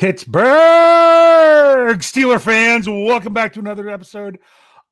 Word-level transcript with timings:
Pittsburgh 0.00 1.98
Steeler 1.98 2.40
fans, 2.40 2.88
welcome 2.88 3.34
back 3.34 3.52
to 3.52 3.60
another 3.60 3.90
episode 3.90 4.38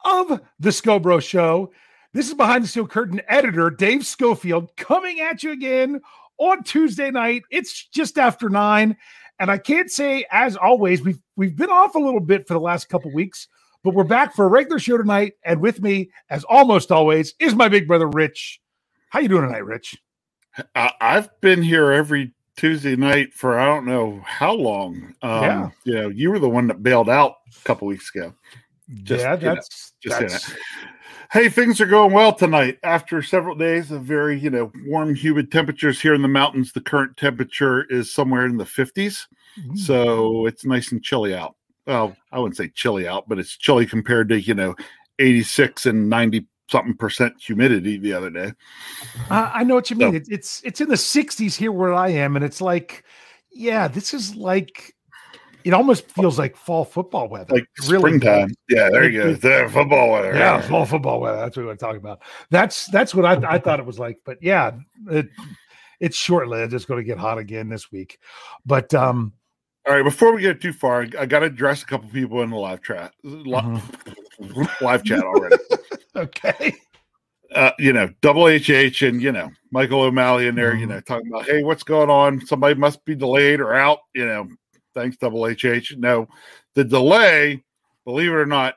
of 0.04 0.42
the 0.60 0.68
Scobro 0.68 1.18
Show. 1.22 1.72
This 2.12 2.28
is 2.28 2.34
behind 2.34 2.62
the 2.62 2.68
steel 2.68 2.86
curtain 2.86 3.22
editor 3.26 3.70
Dave 3.70 4.04
Schofield 4.04 4.76
coming 4.76 5.20
at 5.20 5.42
you 5.42 5.52
again 5.52 6.02
on 6.36 6.62
Tuesday 6.62 7.10
night. 7.10 7.44
It's 7.50 7.86
just 7.86 8.18
after 8.18 8.50
nine, 8.50 8.98
and 9.40 9.50
I 9.50 9.56
can't 9.56 9.90
say 9.90 10.26
as 10.30 10.58
always 10.58 11.00
we've 11.00 11.22
we've 11.36 11.56
been 11.56 11.70
off 11.70 11.94
a 11.94 11.98
little 11.98 12.20
bit 12.20 12.46
for 12.46 12.52
the 12.52 12.60
last 12.60 12.90
couple 12.90 13.10
weeks, 13.10 13.48
but 13.82 13.94
we're 13.94 14.04
back 14.04 14.34
for 14.34 14.44
a 14.44 14.48
regular 14.48 14.78
show 14.78 14.98
tonight. 14.98 15.36
And 15.42 15.62
with 15.62 15.80
me, 15.80 16.10
as 16.28 16.44
almost 16.44 16.92
always, 16.92 17.32
is 17.38 17.54
my 17.54 17.70
big 17.70 17.88
brother 17.88 18.08
Rich. 18.08 18.60
How 19.08 19.20
you 19.20 19.28
doing 19.28 19.46
tonight, 19.46 19.64
Rich? 19.64 19.96
I've 20.74 21.30
been 21.40 21.62
here 21.62 21.92
every 21.92 22.34
Tuesday 22.58 22.96
night 22.96 23.32
for 23.32 23.58
I 23.58 23.66
don't 23.66 23.86
know 23.86 24.20
how 24.26 24.52
long. 24.52 25.14
Um, 25.22 25.42
Yeah. 25.42 25.70
You 25.84 25.94
know, 25.94 26.08
you 26.08 26.30
were 26.30 26.40
the 26.40 26.48
one 26.48 26.66
that 26.66 26.82
bailed 26.82 27.08
out 27.08 27.36
a 27.48 27.64
couple 27.64 27.86
weeks 27.86 28.10
ago. 28.12 28.34
Just, 29.04 29.22
yeah, 29.22 29.34
you 29.36 29.46
know, 29.46 29.54
that's 29.54 29.92
just 30.02 30.18
that's, 30.18 30.54
Hey, 31.30 31.48
things 31.48 31.80
are 31.80 31.86
going 31.86 32.12
well 32.12 32.32
tonight. 32.32 32.78
After 32.82 33.22
several 33.22 33.54
days 33.54 33.92
of 33.92 34.02
very, 34.02 34.38
you 34.40 34.50
know, 34.50 34.72
warm, 34.86 35.14
humid 35.14 35.52
temperatures 35.52 36.00
here 36.00 36.14
in 36.14 36.22
the 36.22 36.28
mountains, 36.28 36.72
the 36.72 36.80
current 36.80 37.16
temperature 37.16 37.84
is 37.90 38.12
somewhere 38.12 38.44
in 38.44 38.56
the 38.56 38.64
50s. 38.64 39.26
Mm. 39.60 39.78
So 39.78 40.46
it's 40.46 40.64
nice 40.64 40.90
and 40.90 41.02
chilly 41.02 41.34
out. 41.34 41.54
Well, 41.86 42.16
I 42.32 42.40
wouldn't 42.40 42.56
say 42.56 42.70
chilly 42.74 43.06
out, 43.06 43.28
but 43.28 43.38
it's 43.38 43.56
chilly 43.56 43.86
compared 43.86 44.30
to, 44.30 44.40
you 44.40 44.54
know, 44.54 44.74
86 45.20 45.86
and 45.86 46.08
90 46.08 46.46
something 46.70 46.96
percent 46.96 47.34
humidity 47.40 47.98
the 47.98 48.12
other 48.12 48.30
day. 48.30 48.52
I, 49.30 49.52
I 49.56 49.64
know 49.64 49.74
what 49.74 49.90
you 49.90 49.96
mean. 49.96 50.10
So- 50.12 50.16
It, 50.16 50.28
it's 50.30 50.62
it's 50.64 50.80
in 50.80 50.88
the 50.88 50.94
60s 50.96 51.56
here 51.56 51.72
where 51.72 51.94
I 51.94 52.08
am, 52.10 52.36
and 52.36 52.44
it's 52.44 52.60
like, 52.60 53.04
yeah, 53.50 53.88
this 53.88 54.12
is 54.14 54.34
like 54.36 54.94
it 55.64 55.74
almost 55.74 56.10
feels 56.12 56.38
like 56.38 56.56
fall 56.56 56.84
football 56.84 57.28
weather. 57.28 57.54
Like 57.56 57.66
really 57.88 57.98
springtime. 58.00 58.50
Yeah, 58.68 58.88
there 58.90 59.10
you 59.10 59.22
go. 59.22 59.34
There, 59.34 59.68
football 59.68 60.12
weather. 60.12 60.32
Yeah, 60.34 60.60
fall 60.62 60.86
football 60.86 61.20
weather. 61.20 61.38
That's 61.38 61.56
what 61.56 61.66
we're 61.66 61.74
talking 61.76 61.98
about. 62.00 62.20
That's 62.50 62.86
that's 62.86 63.14
what 63.14 63.24
I, 63.24 63.54
I 63.54 63.58
thought 63.58 63.80
it 63.80 63.86
was 63.86 63.98
like. 63.98 64.18
But 64.24 64.38
yeah, 64.40 64.72
it, 65.10 65.28
it's 66.00 66.16
short 66.16 66.48
lived. 66.48 66.72
It's 66.74 66.84
going 66.84 67.00
to 67.00 67.04
get 67.04 67.18
hot 67.18 67.38
again 67.38 67.68
this 67.68 67.90
week. 67.90 68.18
But 68.64 68.94
um, 68.94 69.32
All 69.86 69.94
right, 69.94 70.04
before 70.04 70.32
we 70.34 70.42
get 70.42 70.60
too 70.60 70.72
far, 70.72 71.06
I 71.18 71.26
got 71.26 71.40
to 71.40 71.46
address 71.46 71.82
a 71.82 71.86
couple 71.86 72.08
people 72.10 72.40
in 72.42 72.50
the 72.50 72.56
live 72.56 72.82
chat, 72.82 73.12
li- 73.24 73.52
Mm-hmm. 73.60 74.62
live 74.84 75.02
chat 75.04 75.24
already. 75.24 75.56
Okay, 76.18 76.74
uh, 77.54 77.70
you 77.78 77.92
know, 77.92 78.08
Double 78.20 78.46
HH 78.48 79.02
and 79.02 79.22
you 79.22 79.32
know 79.32 79.50
Michael 79.70 80.02
O'Malley 80.02 80.46
in 80.46 80.54
there, 80.54 80.74
you 80.74 80.86
Mhm. 80.86 80.90
know, 80.90 81.00
talking 81.00 81.28
about, 81.28 81.46
hey, 81.46 81.62
what's 81.62 81.82
going 81.82 82.10
on? 82.10 82.44
Somebody 82.44 82.74
must 82.74 83.04
be 83.04 83.14
delayed 83.14 83.60
or 83.60 83.74
out. 83.74 84.00
You 84.14 84.26
know, 84.26 84.48
thanks 84.94 85.16
Double 85.16 85.46
HH. 85.46 85.94
No, 85.96 86.28
the 86.74 86.84
delay, 86.84 87.64
believe 88.04 88.30
it 88.30 88.34
or 88.34 88.46
not, 88.46 88.76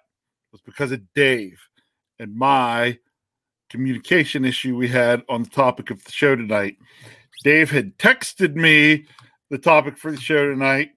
was 0.51 0.61
because 0.61 0.91
of 0.91 1.01
Dave 1.13 1.59
and 2.19 2.35
my 2.35 2.97
communication 3.69 4.43
issue 4.45 4.75
we 4.75 4.87
had 4.87 5.23
on 5.29 5.43
the 5.43 5.49
topic 5.49 5.91
of 5.91 6.03
the 6.03 6.11
show 6.11 6.35
tonight. 6.35 6.77
Dave 7.43 7.71
had 7.71 7.97
texted 7.97 8.55
me 8.55 9.05
the 9.49 9.57
topic 9.57 9.97
for 9.97 10.11
the 10.11 10.19
show 10.19 10.47
tonight, 10.49 10.91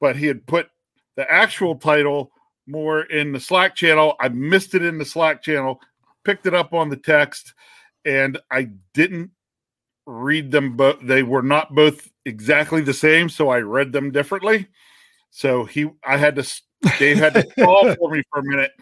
but 0.00 0.14
he 0.14 0.26
had 0.26 0.46
put 0.46 0.68
the 1.16 1.30
actual 1.30 1.74
title 1.74 2.30
more 2.68 3.02
in 3.02 3.32
the 3.32 3.40
Slack 3.40 3.74
channel. 3.74 4.14
I 4.20 4.28
missed 4.28 4.74
it 4.74 4.82
in 4.82 4.98
the 4.98 5.04
Slack 5.04 5.42
channel, 5.42 5.80
picked 6.24 6.46
it 6.46 6.54
up 6.54 6.72
on 6.72 6.88
the 6.88 6.96
text, 6.96 7.54
and 8.04 8.38
I 8.50 8.70
didn't 8.94 9.30
read 10.06 10.50
them 10.50 10.76
both. 10.76 11.00
They 11.02 11.22
were 11.22 11.42
not 11.42 11.74
both 11.74 12.08
exactly 12.24 12.80
the 12.80 12.94
same, 12.94 13.28
so 13.28 13.48
I 13.48 13.60
read 13.60 13.92
them 13.92 14.10
differently. 14.10 14.68
So 15.30 15.64
he, 15.64 15.90
I 16.04 16.16
had 16.16 16.36
to, 16.36 16.62
Dave 16.98 17.18
had 17.18 17.34
to 17.34 17.42
call 17.58 17.94
for 17.94 18.10
me 18.10 18.22
for 18.30 18.40
a 18.40 18.44
minute 18.44 18.72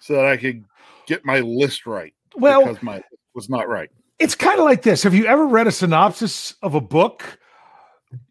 so 0.00 0.14
that 0.14 0.26
I 0.26 0.36
could 0.36 0.64
get 1.06 1.24
my 1.24 1.40
list 1.40 1.86
right 1.86 2.14
well, 2.36 2.64
because 2.64 2.82
my 2.82 2.96
list 2.96 3.06
was 3.34 3.48
not 3.48 3.68
right. 3.68 3.90
it's 4.18 4.34
kind 4.34 4.58
of 4.58 4.64
like 4.64 4.82
this. 4.82 5.02
Have 5.02 5.14
you 5.14 5.26
ever 5.26 5.46
read 5.46 5.66
a 5.66 5.72
synopsis 5.72 6.54
of 6.62 6.74
a 6.74 6.80
book? 6.80 7.38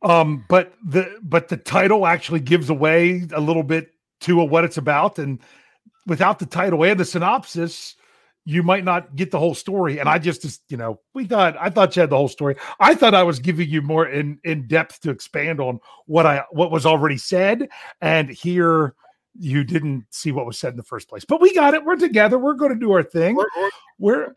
Um, 0.02 0.46
but 0.48 0.74
the 0.84 1.20
but 1.22 1.50
the 1.50 1.58
title 1.58 2.08
actually 2.08 2.40
gives 2.40 2.70
away 2.70 3.28
a 3.34 3.42
little 3.42 3.64
bit 3.64 3.92
to 4.25 4.38
what 4.38 4.63
it's 4.63 4.78
about, 4.78 5.18
and 5.18 5.40
without 6.06 6.38
the 6.38 6.46
title 6.46 6.84
and 6.84 7.00
the 7.00 7.06
synopsis, 7.06 7.96
you 8.46 8.62
might 8.62 8.84
not 8.84 9.16
get 9.16 9.31
the 9.31 9.40
whole 9.40 9.56
story. 9.56 10.00
And 10.00 10.08
I 10.08 10.19
just, 10.19 10.44
just, 10.44 10.62
you 10.69 10.78
know, 10.78 11.00
we 11.16 11.25
thought 11.25 11.56
I 11.59 11.69
thought 11.72 11.96
you 11.96 12.02
had 12.02 12.12
the 12.12 12.18
whole 12.18 12.28
story. 12.28 12.56
I 12.80 12.94
thought 12.94 13.16
I 13.16 13.24
was 13.24 13.40
giving 13.40 13.69
you 13.69 13.81
more 13.81 14.08
in 14.08 14.40
in 14.44 14.68
depth 14.68 15.02
to 15.02 15.09
expand 15.09 15.59
on 15.59 15.80
what 16.06 16.25
I 16.25 16.44
what 16.52 16.72
was 16.72 16.86
already 16.86 17.18
said, 17.18 17.69
and 18.02 18.30
here 18.30 18.94
you 19.38 19.63
didn't 19.63 20.06
see 20.12 20.31
what 20.31 20.46
was 20.46 20.57
said 20.57 20.74
in 20.74 20.78
the 20.78 20.84
first 20.84 21.09
place. 21.09 21.25
But 21.25 21.42
we 21.42 21.53
got 21.53 21.74
it. 21.74 21.84
We're 21.84 21.97
together. 21.97 22.38
We're 22.38 22.53
going 22.53 22.74
to 22.74 22.80
do 22.80 22.92
our 22.92 23.03
thing. 23.03 23.36
We're, 23.36 23.47
we're 23.56 23.69
We're 24.00 24.34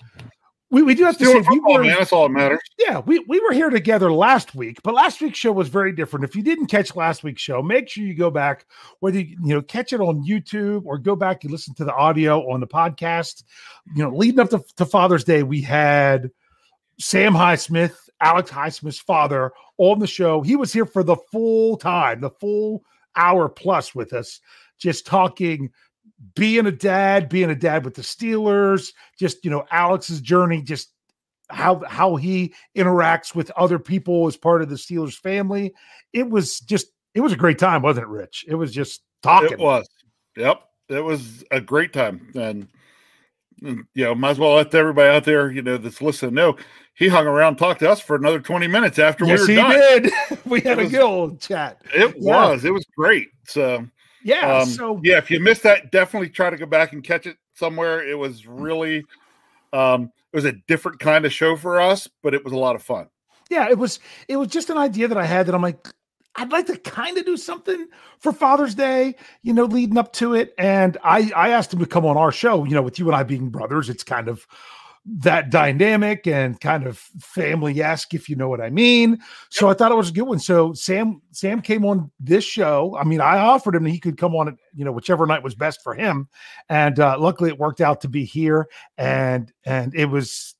we, 0.70 0.82
we 0.82 0.94
do 0.94 1.04
have 1.04 1.16
to 1.16 1.24
say 1.24 1.34
we 1.34 1.42
football, 1.44 1.74
were, 1.74 1.84
man. 1.84 1.96
That's 1.98 2.12
all 2.12 2.28
that 2.28 2.34
matters. 2.34 2.60
yeah, 2.78 2.98
we, 2.98 3.24
we 3.26 3.40
were 3.40 3.52
here 3.52 3.70
together 3.70 4.12
last 4.12 4.54
week, 4.54 4.82
but 4.82 4.92
last 4.92 5.20
week's 5.20 5.38
show 5.38 5.50
was 5.50 5.68
very 5.68 5.92
different. 5.92 6.24
If 6.24 6.36
you 6.36 6.42
didn't 6.42 6.66
catch 6.66 6.94
last 6.94 7.24
week's 7.24 7.40
show, 7.40 7.62
make 7.62 7.88
sure 7.88 8.04
you 8.04 8.14
go 8.14 8.30
back, 8.30 8.66
whether 9.00 9.18
you, 9.18 9.38
you 9.42 9.54
know 9.54 9.62
catch 9.62 9.94
it 9.94 10.00
on 10.00 10.26
YouTube 10.26 10.82
or 10.84 10.98
go 10.98 11.16
back 11.16 11.42
and 11.44 11.50
listen 11.50 11.74
to 11.76 11.84
the 11.84 11.94
audio 11.94 12.40
on 12.52 12.60
the 12.60 12.66
podcast. 12.66 13.44
You 13.94 14.02
know, 14.02 14.10
leading 14.10 14.40
up 14.40 14.50
to, 14.50 14.62
to 14.76 14.84
Father's 14.84 15.24
Day, 15.24 15.42
we 15.42 15.62
had 15.62 16.30
Sam 17.00 17.32
Highsmith, 17.32 17.96
Alex 18.20 18.50
Highsmith's 18.50 18.98
father, 18.98 19.52
on 19.78 20.00
the 20.00 20.06
show. 20.06 20.42
He 20.42 20.56
was 20.56 20.72
here 20.72 20.86
for 20.86 21.02
the 21.02 21.16
full 21.32 21.78
time, 21.78 22.20
the 22.20 22.30
full 22.30 22.84
hour 23.16 23.48
plus 23.48 23.94
with 23.94 24.12
us, 24.12 24.40
just 24.78 25.06
talking 25.06 25.70
being 26.34 26.66
a 26.66 26.72
dad, 26.72 27.28
being 27.28 27.50
a 27.50 27.54
dad 27.54 27.84
with 27.84 27.94
the 27.94 28.02
Steelers, 28.02 28.92
just 29.18 29.44
you 29.44 29.50
know 29.50 29.64
Alex's 29.70 30.20
journey, 30.20 30.62
just 30.62 30.90
how 31.50 31.82
how 31.86 32.16
he 32.16 32.54
interacts 32.76 33.34
with 33.34 33.50
other 33.52 33.78
people 33.78 34.26
as 34.26 34.36
part 34.36 34.62
of 34.62 34.68
the 34.68 34.76
Steelers 34.76 35.14
family. 35.14 35.72
It 36.12 36.28
was 36.28 36.60
just 36.60 36.88
it 37.14 37.20
was 37.20 37.32
a 37.32 37.36
great 37.36 37.58
time, 37.58 37.82
wasn't 37.82 38.04
it, 38.04 38.10
Rich? 38.10 38.44
It 38.48 38.54
was 38.54 38.72
just 38.72 39.02
talking. 39.22 39.52
It 39.52 39.58
was. 39.58 39.86
Yep. 40.36 40.62
It 40.88 41.04
was 41.04 41.44
a 41.50 41.60
great 41.60 41.92
time. 41.92 42.30
And, 42.34 42.68
and, 43.62 43.84
you 43.94 44.04
know, 44.04 44.14
might 44.14 44.30
as 44.30 44.38
well 44.38 44.54
let 44.54 44.74
everybody 44.74 45.08
out 45.14 45.24
there, 45.24 45.50
you 45.50 45.60
know, 45.62 45.76
that's 45.76 46.00
listening 46.00 46.34
know 46.34 46.56
he 46.94 47.08
hung 47.08 47.26
around 47.26 47.56
talked 47.56 47.80
to 47.80 47.90
us 47.90 48.00
for 48.00 48.16
another 48.16 48.40
20 48.40 48.66
minutes 48.66 48.98
after 48.98 49.24
yes, 49.24 49.46
we 49.46 49.54
he 49.54 49.62
were 49.62 49.68
done. 49.68 50.02
did. 50.02 50.12
we 50.46 50.60
had 50.60 50.78
a 50.78 50.86
good 50.86 51.00
old 51.00 51.40
chat. 51.40 51.80
It 51.94 52.14
Yeah. 52.18 52.46
was. 52.48 52.64
It 52.64 52.72
was 52.72 52.84
great. 52.96 53.28
So, 53.46 53.86
Yeah. 54.22 54.58
um, 54.58 54.68
so 54.68 55.00
yeah, 55.02 55.18
if 55.18 55.30
you 55.30 55.40
missed 55.40 55.62
that, 55.62 55.90
definitely 55.92 56.28
try 56.30 56.50
to 56.50 56.56
go 56.56 56.66
back 56.66 56.92
and 56.92 57.02
catch 57.02 57.26
it 57.26 57.36
somewhere. 57.54 58.06
It 58.06 58.18
was 58.18 58.46
really, 58.46 59.04
um, 59.72 60.12
it 60.32 60.36
was 60.36 60.44
a 60.44 60.52
different 60.66 60.98
kind 60.98 61.24
of 61.24 61.32
show 61.32 61.56
for 61.56 61.80
us, 61.80 62.08
but 62.22 62.34
it 62.34 62.44
was 62.44 62.52
a 62.52 62.58
lot 62.58 62.76
of 62.76 62.82
fun. 62.82 63.08
yeah, 63.50 63.68
it 63.68 63.78
was 63.78 64.00
it 64.28 64.36
was 64.36 64.48
just 64.48 64.70
an 64.70 64.78
idea 64.78 65.08
that 65.08 65.18
I 65.18 65.24
had 65.24 65.46
that 65.46 65.54
I'm 65.54 65.62
like, 65.62 65.88
I'd 66.36 66.52
like 66.52 66.66
to 66.66 66.76
kind 66.76 67.18
of 67.18 67.24
do 67.24 67.36
something 67.36 67.88
for 68.20 68.32
Father's 68.32 68.74
Day, 68.74 69.16
you 69.42 69.52
know, 69.52 69.64
leading 69.64 69.98
up 69.98 70.12
to 70.14 70.34
it. 70.34 70.54
And 70.58 70.96
I 71.02 71.30
I 71.34 71.50
asked 71.50 71.72
him 71.72 71.80
to 71.80 71.86
come 71.86 72.06
on 72.06 72.16
our 72.16 72.32
show, 72.32 72.64
you 72.64 72.74
know, 72.74 72.82
with 72.82 72.98
you 72.98 73.06
and 73.06 73.16
I 73.16 73.22
being 73.22 73.48
brothers, 73.48 73.88
it's 73.88 74.04
kind 74.04 74.28
of 74.28 74.46
that 75.10 75.50
dynamic 75.50 76.26
and 76.26 76.60
kind 76.60 76.86
of 76.86 76.98
family-esque, 76.98 78.12
if 78.14 78.28
you 78.28 78.36
know 78.36 78.48
what 78.48 78.60
I 78.60 78.70
mean. 78.70 79.18
So 79.48 79.68
I 79.68 79.74
thought 79.74 79.90
it 79.90 79.96
was 79.96 80.10
a 80.10 80.12
good 80.12 80.22
one. 80.22 80.38
So 80.38 80.72
Sam 80.74 81.22
Sam 81.32 81.62
came 81.62 81.84
on 81.84 82.10
this 82.20 82.44
show. 82.44 82.96
I 83.00 83.04
mean, 83.04 83.20
I 83.20 83.38
offered 83.38 83.74
him 83.74 83.84
that 83.84 83.90
he 83.90 84.00
could 84.00 84.18
come 84.18 84.34
on, 84.34 84.56
you 84.74 84.84
know, 84.84 84.92
whichever 84.92 85.26
night 85.26 85.42
was 85.42 85.54
best 85.54 85.82
for 85.82 85.94
him. 85.94 86.28
And 86.68 87.00
uh, 87.00 87.16
luckily 87.18 87.50
it 87.50 87.58
worked 87.58 87.80
out 87.80 88.00
to 88.02 88.08
be 88.08 88.24
here. 88.24 88.68
And 88.98 89.52
and 89.64 89.94
it 89.94 90.06
was 90.06 90.54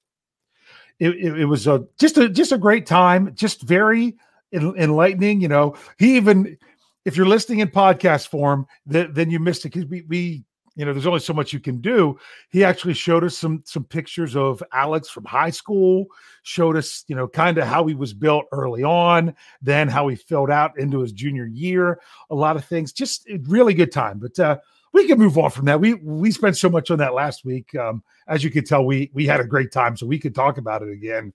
it, 0.98 1.10
it, 1.10 1.41
it 1.41 1.44
was 1.44 1.66
a 1.66 1.86
just 1.98 2.19
a 2.19 2.28
just 2.28 2.53
a 2.53 2.59
great 2.59 2.86
time 2.86 3.34
just 3.34 3.62
very 3.62 4.16
en- 4.53 4.75
enlightening 4.76 5.41
you 5.41 5.48
know 5.48 5.76
he 5.98 6.16
even 6.16 6.56
if 7.04 7.16
you're 7.16 7.26
listening 7.26 7.60
in 7.60 7.69
podcast 7.69 8.28
form 8.28 8.66
then, 8.84 9.12
then 9.12 9.30
you 9.30 9.39
missed 9.39 9.65
it 9.65 9.72
because 9.72 9.89
we 9.89 10.03
we 10.09 10.44
you 10.78 10.84
know 10.86 10.92
there's 10.92 11.07
only 11.07 11.21
so 11.21 11.34
much 11.34 11.53
you 11.53 11.60
can 11.60 11.80
do 11.80 12.19
he 12.48 12.65
actually 12.65 12.95
showed 12.95 13.25
us 13.25 13.36
some 13.36 13.63
some 13.66 13.84
pictures 13.84 14.34
of 14.36 14.63
alex 14.72 15.10
from 15.10 15.25
high 15.25 15.51
school 15.51 16.07
showed 16.42 16.77
us 16.77 17.04
you 17.09 17.16
know 17.16 17.28
kind 17.28 17.59
of 17.59 17.66
how 17.66 17.84
he 17.86 17.95
was 17.95 18.15
built 18.15 18.47
early 18.53 18.83
on 18.83 19.34
then 19.60 19.89
how 19.89 20.09
he 20.09 20.16
filled 20.16 20.51
out 20.51 20.78
into 20.78 21.01
his 21.01 21.13
junior 21.13 21.47
year 21.47 22.01
a 22.30 22.34
lot 22.34 22.57
of 22.57 22.65
things 22.65 22.92
just 22.92 23.28
really 23.42 23.75
good 23.75 23.92
time 23.92 24.19
but 24.19 24.39
uh 24.39 24.57
we 24.95 25.07
can 25.07 25.19
move 25.19 25.36
on 25.36 25.51
from 25.51 25.66
that 25.66 25.80
we 25.80 25.95
we 25.95 26.30
spent 26.30 26.57
so 26.57 26.71
much 26.71 26.91
on 26.91 26.98
that 26.98 27.13
last 27.13 27.45
week 27.45 27.75
um 27.75 28.03
as 28.28 28.45
you 28.45 28.51
could 28.51 28.66
tell, 28.66 28.84
we 28.84 29.10
we 29.15 29.27
had 29.27 29.41
a 29.41 29.45
great 29.45 29.72
time, 29.72 29.97
so 29.97 30.07
we 30.07 30.19
could 30.19 30.34
talk 30.34 30.59
about 30.59 30.83
it 30.83 30.91
again 30.91 31.33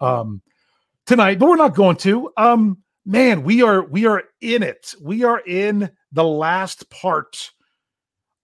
um, 0.00 0.40
tonight. 1.04 1.38
But 1.38 1.48
we're 1.48 1.56
not 1.56 1.74
going 1.74 1.96
to. 1.96 2.30
Um, 2.36 2.78
man, 3.04 3.42
we 3.42 3.62
are 3.62 3.82
we 3.82 4.06
are 4.06 4.22
in 4.40 4.62
it. 4.62 4.94
We 5.02 5.24
are 5.24 5.40
in 5.40 5.90
the 6.12 6.24
last 6.24 6.88
part 6.90 7.50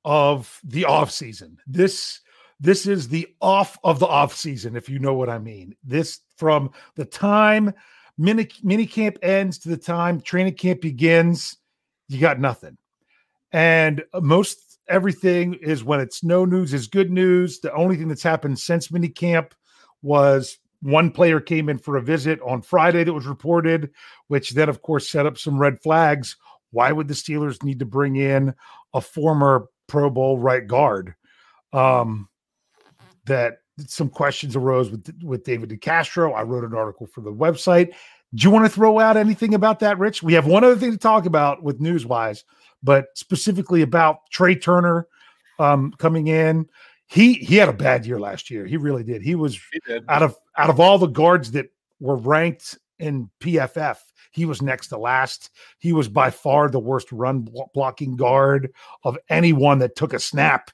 of 0.04 0.60
the 0.64 0.84
off 0.84 1.10
season. 1.10 1.58
This 1.66 2.20
this 2.60 2.86
is 2.86 3.08
the 3.08 3.28
off 3.40 3.78
of 3.84 3.98
the 3.98 4.06
off 4.06 4.34
season, 4.34 4.76
if 4.76 4.88
you 4.88 4.98
know 4.98 5.14
what 5.14 5.28
I 5.28 5.38
mean. 5.38 5.74
This 5.84 6.20
from 6.36 6.70
the 6.94 7.04
time 7.04 7.72
mini 8.16 8.48
mini 8.62 8.86
camp 8.86 9.18
ends 9.22 9.58
to 9.60 9.68
the 9.68 9.76
time 9.76 10.20
training 10.20 10.54
camp 10.54 10.80
begins. 10.80 11.56
you 12.08 12.20
got 12.20 12.40
nothing. 12.40 12.76
And 13.52 14.04
most 14.20 14.78
everything 14.88 15.54
is 15.54 15.84
when 15.84 16.00
it's 16.00 16.22
no 16.22 16.44
news 16.44 16.74
is 16.74 16.86
good 16.86 17.10
news. 17.10 17.60
The 17.60 17.72
only 17.74 17.96
thing 17.96 18.08
that's 18.08 18.22
happened 18.22 18.58
since 18.58 18.90
mini 18.90 19.08
camp 19.08 19.54
was 20.02 20.58
one 20.82 21.10
player 21.10 21.40
came 21.40 21.68
in 21.70 21.78
for 21.78 21.96
a 21.96 22.02
visit 22.02 22.38
on 22.42 22.60
Friday 22.60 23.04
that 23.04 23.12
was 23.12 23.26
reported, 23.26 23.90
which 24.28 24.50
then, 24.50 24.68
of 24.68 24.82
course, 24.82 25.08
set 25.08 25.24
up 25.24 25.38
some 25.38 25.58
red 25.58 25.80
flags. 25.82 26.36
Why 26.72 26.92
would 26.92 27.08
the 27.08 27.14
Steelers 27.14 27.62
need 27.62 27.78
to 27.78 27.86
bring 27.86 28.16
in 28.16 28.54
a 28.92 29.00
former 29.00 29.68
Pro 29.94 30.10
Bowl 30.10 30.38
right 30.38 30.66
guard? 30.66 31.14
Um, 31.72 32.28
that 33.26 33.58
some 33.78 34.08
questions 34.08 34.56
arose 34.56 34.90
with 34.90 35.08
with 35.22 35.44
David 35.44 35.70
DeCastro. 35.70 36.34
I 36.34 36.42
wrote 36.42 36.64
an 36.64 36.74
article 36.74 37.06
for 37.06 37.20
the 37.20 37.32
website. 37.32 37.94
Do 38.34 38.42
you 38.42 38.50
want 38.50 38.64
to 38.64 38.68
throw 38.68 38.98
out 38.98 39.16
anything 39.16 39.54
about 39.54 39.78
that, 39.78 39.96
Rich? 40.00 40.20
We 40.20 40.32
have 40.32 40.46
one 40.46 40.64
other 40.64 40.74
thing 40.74 40.90
to 40.90 40.98
talk 40.98 41.26
about 41.26 41.62
with 41.62 41.78
Newswise, 41.78 42.42
but 42.82 43.06
specifically 43.14 43.82
about 43.82 44.18
Trai 44.34 44.60
Turner 44.60 45.06
um, 45.60 45.94
coming 45.98 46.26
in. 46.26 46.66
He 47.06 47.34
he 47.34 47.54
had 47.54 47.68
a 47.68 47.72
bad 47.72 48.04
year 48.04 48.18
last 48.18 48.50
year. 48.50 48.66
He 48.66 48.76
really 48.76 49.04
did. 49.04 49.22
He 49.22 49.36
was 49.36 49.60
he 49.72 49.80
did. 49.86 50.04
out 50.08 50.24
of 50.24 50.36
out 50.58 50.70
of 50.70 50.80
all 50.80 50.98
the 50.98 51.06
guards 51.06 51.52
that 51.52 51.66
were 52.00 52.16
ranked 52.16 52.78
in 52.98 53.30
PFF, 53.38 53.98
he 54.34 54.44
was 54.44 54.60
next 54.60 54.88
to 54.88 54.98
last. 54.98 55.50
He 55.78 55.92
was 55.92 56.08
by 56.08 56.30
far 56.30 56.68
the 56.68 56.80
worst 56.80 57.10
run 57.12 57.48
blocking 57.72 58.16
guard 58.16 58.72
of 59.04 59.16
anyone 59.28 59.78
that 59.78 59.96
took 59.96 60.12
a 60.12 60.18
snap 60.18 60.70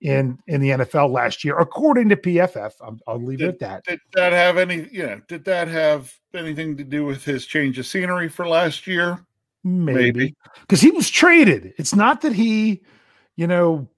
in 0.00 0.38
in 0.46 0.60
the 0.60 0.70
NFL 0.70 1.10
last 1.10 1.44
year, 1.44 1.58
according 1.58 2.08
to 2.10 2.16
PFF. 2.16 2.72
I'll, 2.80 2.98
I'll 3.06 3.22
leave 3.22 3.38
did, 3.38 3.48
it 3.48 3.52
at 3.54 3.58
that. 3.60 3.84
Did 3.84 4.00
that 4.14 4.32
have 4.32 4.56
any? 4.56 4.88
You 4.90 5.06
know, 5.06 5.20
did 5.28 5.44
that 5.44 5.68
have 5.68 6.12
anything 6.34 6.76
to 6.78 6.84
do 6.84 7.04
with 7.04 7.24
his 7.24 7.46
change 7.46 7.78
of 7.78 7.86
scenery 7.86 8.28
for 8.28 8.46
last 8.46 8.86
year? 8.86 9.24
Maybe 9.62 10.34
because 10.60 10.80
he 10.80 10.90
was 10.90 11.08
traded. 11.08 11.72
It's 11.78 11.94
not 11.94 12.20
that 12.20 12.34
he, 12.34 12.82
you 13.36 13.46
know, 13.46 13.88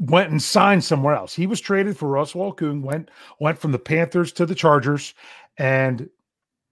went 0.00 0.30
and 0.30 0.42
signed 0.42 0.82
somewhere 0.82 1.14
else. 1.14 1.34
He 1.34 1.46
was 1.46 1.60
traded 1.60 1.96
for 1.96 2.08
Russell 2.08 2.52
Okung. 2.52 2.82
Went 2.82 3.10
went 3.38 3.58
from 3.58 3.70
the 3.70 3.78
Panthers 3.78 4.32
to 4.32 4.46
the 4.46 4.54
Chargers, 4.56 5.14
and 5.58 6.08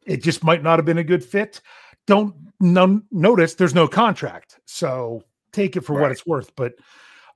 it 0.08 0.22
just 0.22 0.42
might 0.42 0.62
not 0.62 0.78
have 0.78 0.86
been 0.86 0.98
a 0.98 1.04
good 1.04 1.22
fit. 1.22 1.60
Don't 2.06 2.34
no, 2.60 3.02
notice 3.12 3.54
there's 3.54 3.74
no 3.74 3.86
contract, 3.86 4.58
so 4.64 5.22
take 5.52 5.76
it 5.76 5.82
for 5.82 5.94
right. 5.94 6.02
what 6.02 6.10
it's 6.10 6.26
worth. 6.26 6.54
But 6.56 6.74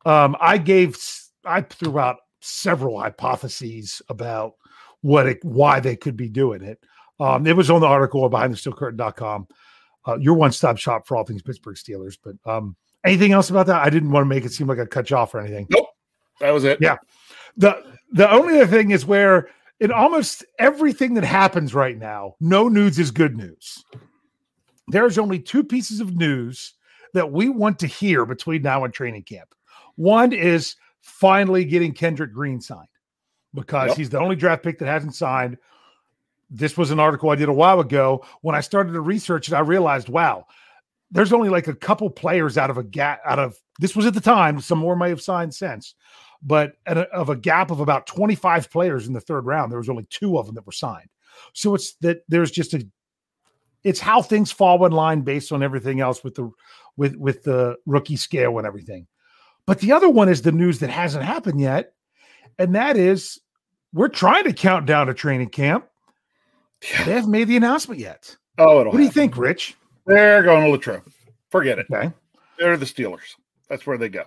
um, 0.05 0.37
I 0.41 0.59
gave, 0.59 0.97
I 1.45 1.61
threw 1.61 1.99
out 1.99 2.17
several 2.41 2.99
hypotheses 2.99 4.03
about 4.09 4.55
what 5.03 5.27
it, 5.27 5.45
why 5.45 5.81
they 5.81 5.97
could 5.97 6.17
be 6.17 6.29
doing 6.29 6.63
it. 6.63 6.81
Um, 7.21 7.47
it 7.47 7.57
was 7.57 7.71
on 7.71 7.81
the 7.81 7.87
article 7.87 8.29
behind 8.29 8.53
the 8.53 8.57
steel 8.57 8.73
curtain.com. 8.73 9.47
Uh, 10.07 10.17
your 10.19 10.35
one 10.35 10.51
stop 10.51 10.79
shop 10.79 11.07
for 11.07 11.17
all 11.17 11.25
things 11.25 11.43
Pittsburgh 11.43 11.77
Steelers. 11.77 12.19
But 12.23 12.35
um, 12.51 12.75
anything 13.05 13.33
else 13.33 13.51
about 13.51 13.67
that? 13.67 13.83
I 13.85 13.91
didn't 13.91 14.11
want 14.11 14.25
to 14.25 14.29
make 14.29 14.45
it 14.45 14.53
seem 14.53 14.67
like 14.67 14.81
I 14.81 14.87
cut 14.87 15.11
you 15.11 15.17
off 15.17 15.35
or 15.35 15.41
anything. 15.41 15.69
Nope. 15.71 15.87
That 16.41 16.51
was 16.51 16.65
it. 16.65 16.79
Yeah. 16.81 16.97
The 17.57 17.85
the 18.11 18.29
only 18.29 18.57
other 18.57 18.67
thing 18.67 18.91
is 18.91 19.07
where 19.07 19.49
in 19.83 19.91
almost 19.91 20.45
everything 20.61 21.15
that 21.15 21.25
happens 21.25 21.75
right 21.75 21.99
now, 21.99 22.37
no 22.41 22.69
news 22.69 23.01
is 23.01 23.11
good 23.11 23.37
news. 23.37 23.85
There's 24.87 25.19
only 25.19 25.41
two 25.41 25.65
pieces 25.65 25.99
of 25.99 26.15
news 26.15 26.75
that 27.15 27.33
we 27.33 27.49
want 27.49 27.81
to 27.81 27.89
hear 27.89 28.25
between 28.25 28.63
now 28.63 28.85
and 28.85 28.95
training 28.95 29.25
camp. 29.25 29.53
One 29.97 30.33
is 30.33 30.77
finally 31.01 31.65
getting 31.65 31.93
Kendrick 31.95 32.33
Green 32.33 32.61
signed 32.61 32.87
because 33.55 33.89
yep. 33.89 33.97
he's 33.97 34.11
the 34.11 34.21
only 34.21 34.37
draft 34.37 34.63
pick 34.63 34.79
that 34.79 34.87
hasn't 34.87 35.17
signed. 35.17 35.59
This 36.49 36.77
was 36.77 36.93
an 36.93 37.01
article 37.01 37.31
I 37.31 37.35
did 37.35 37.49
a 37.49 37.53
while 37.53 37.81
ago. 37.81 38.25
When 38.43 38.55
I 38.55 38.61
started 38.61 38.93
to 38.93 39.01
research 39.01 39.49
it, 39.49 39.55
I 39.55 39.61
realized, 39.61 40.09
wow, 40.09 40.47
there's 41.11 41.33
only 41.33 41.49
like 41.49 41.67
a 41.67 41.75
couple 41.75 42.09
players 42.09 42.57
out 42.57 42.71
of 42.71 42.79
a 42.79 42.85
gap 42.85 43.21
out 43.27 43.41
of 43.41 43.59
this 43.81 43.97
was 43.97 44.07
at 44.07 44.15
the 44.15 44.21
time. 44.21 44.61
Some 44.61 44.79
more 44.79 44.95
may 44.95 45.09
have 45.09 45.21
signed 45.21 45.53
since, 45.53 45.97
but 46.43 46.75
a, 46.87 47.01
of 47.11 47.29
a 47.29 47.37
gap 47.37 47.71
of 47.71 47.81
about 47.81 48.07
25 48.07 48.71
players 48.71 49.07
in 49.07 49.13
the 49.13 49.21
third 49.21 49.47
round, 49.47 49.71
there 49.71 49.79
was 49.79 49.89
only 49.89 50.07
two 50.11 50.39
of 50.39 50.47
them 50.47 50.55
that 50.57 50.67
were 50.67 50.73
signed. 50.73 51.09
So 51.53 51.75
it's 51.75 51.95
that 51.97 52.23
there's 52.29 52.51
just 52.51 52.75
a 52.75 52.87
it's 53.85 54.01
how 54.01 54.23
things 54.23 54.53
fall 54.53 54.85
in 54.87 54.93
line 54.93 55.23
based 55.23 55.53
on 55.53 55.63
everything 55.63 56.01
else 56.01 56.23
with 56.23 56.35
the 56.35 56.51
with 56.97 57.17
with 57.17 57.43
the 57.45 57.77
rookie 57.87 58.17
scale 58.17 58.59
and 58.59 58.67
everything. 58.67 59.07
But 59.67 59.81
the 59.81 59.93
other 59.93 60.09
one 60.09 60.29
is 60.29 60.43
the 60.43 60.53
news 60.53 60.81
that 60.81 60.91
hasn't 60.91 61.25
happened 61.25 61.61
yet. 61.61 61.95
And 62.59 62.75
that 62.75 62.97
is 62.97 63.41
we're 63.93 64.09
trying 64.09 64.45
to 64.45 64.53
count 64.53 64.87
down 64.87 65.07
to 65.07 65.15
training 65.15 65.51
camp. 65.51 65.87
Yeah. 66.83 67.05
They 67.05 67.13
haven't 67.13 67.31
made 67.31 67.49
the 67.49 67.57
announcement 67.57 68.01
yet. 68.01 68.37
Oh, 68.59 68.85
what 68.85 68.97
do 68.97 69.03
you 69.03 69.11
think, 69.11 69.37
Rich? 69.37 69.77
They're 70.07 70.43
going 70.43 70.65
to 70.65 70.71
Latrobe. 70.71 71.11
Forget 71.51 71.79
it. 71.79 71.87
Okay. 71.93 72.13
They're 72.59 72.77
the 72.77 72.87
Steelers. 72.87 73.37
That's 73.69 73.87
where 73.87 73.97
they 73.97 74.09
go. 74.09 74.25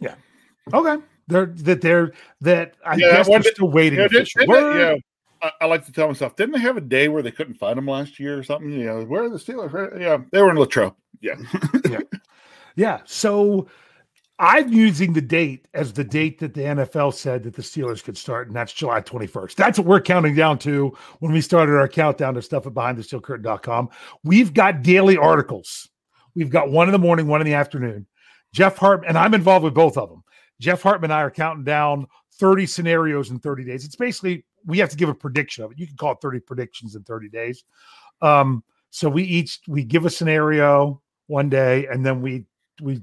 Yeah. 0.00 0.14
Okay. 0.72 1.02
They're 1.26 1.46
that 1.46 1.80
they're 1.80 2.12
that 2.42 2.74
I 2.84 2.96
yeah, 2.96 3.16
guess 3.16 3.28
they're 3.28 3.42
still 3.42 3.70
waiting. 3.70 3.98
Yeah, 3.98 4.08
did, 4.08 4.28
yeah. 4.36 4.96
I, 5.42 5.50
I, 5.62 5.64
like 5.66 5.84
to 5.86 5.92
tell 5.92 6.08
myself, 6.08 6.36
didn't 6.36 6.52
they 6.52 6.60
have 6.60 6.76
a 6.76 6.82
day 6.82 7.08
where 7.08 7.22
they 7.22 7.30
couldn't 7.30 7.54
find 7.54 7.76
them 7.76 7.86
last 7.86 8.18
year 8.18 8.38
or 8.38 8.42
something? 8.42 8.70
You 8.70 8.84
know, 8.84 9.04
where 9.04 9.24
are 9.24 9.30
the 9.30 9.38
Steelers? 9.38 10.00
Yeah, 10.00 10.18
they 10.32 10.42
were 10.42 10.50
in 10.50 10.56
Latrobe. 10.56 10.94
Yeah. 11.20 11.36
yeah. 11.88 11.98
Yeah. 12.76 13.02
So 13.04 13.68
I'm 14.38 14.72
using 14.72 15.12
the 15.12 15.20
date 15.20 15.68
as 15.74 15.92
the 15.92 16.02
date 16.02 16.40
that 16.40 16.54
the 16.54 16.62
NFL 16.62 17.14
said 17.14 17.44
that 17.44 17.54
the 17.54 17.62
Steelers 17.62 18.02
could 18.02 18.18
start, 18.18 18.48
and 18.48 18.56
that's 18.56 18.72
July 18.72 19.00
21st. 19.00 19.54
That's 19.54 19.78
what 19.78 19.86
we're 19.86 20.00
counting 20.00 20.34
down 20.34 20.58
to 20.60 20.96
when 21.20 21.32
we 21.32 21.40
started 21.40 21.76
our 21.76 21.86
countdown 21.86 22.34
to 22.34 22.42
stuff 22.42 22.66
at 22.66 22.74
behindthesteelcurtain.com. 22.74 23.90
We've 24.24 24.52
got 24.52 24.82
daily 24.82 25.16
articles. 25.16 25.88
We've 26.34 26.50
got 26.50 26.70
one 26.70 26.88
in 26.88 26.92
the 26.92 26.98
morning, 26.98 27.28
one 27.28 27.40
in 27.40 27.46
the 27.46 27.54
afternoon. 27.54 28.06
Jeff 28.52 28.76
Hartman, 28.76 29.10
and 29.10 29.18
I'm 29.18 29.34
involved 29.34 29.64
with 29.64 29.74
both 29.74 29.96
of 29.96 30.08
them. 30.08 30.23
Jeff 30.60 30.82
Hartman 30.82 31.10
and 31.10 31.18
I 31.18 31.22
are 31.22 31.30
counting 31.30 31.64
down 31.64 32.06
30 32.34 32.66
scenarios 32.66 33.30
in 33.30 33.38
30 33.38 33.64
days. 33.64 33.84
It's 33.84 33.96
basically, 33.96 34.44
we 34.64 34.78
have 34.78 34.90
to 34.90 34.96
give 34.96 35.08
a 35.08 35.14
prediction 35.14 35.64
of 35.64 35.72
it. 35.72 35.78
You 35.78 35.86
can 35.86 35.96
call 35.96 36.12
it 36.12 36.18
30 36.20 36.40
predictions 36.40 36.94
in 36.94 37.02
30 37.02 37.28
days. 37.28 37.64
Um, 38.22 38.64
so 38.90 39.08
we 39.08 39.24
each, 39.24 39.60
we 39.66 39.84
give 39.84 40.04
a 40.06 40.10
scenario 40.10 41.02
one 41.26 41.48
day, 41.48 41.86
and 41.86 42.04
then 42.04 42.22
we, 42.22 42.44
we 42.80 43.02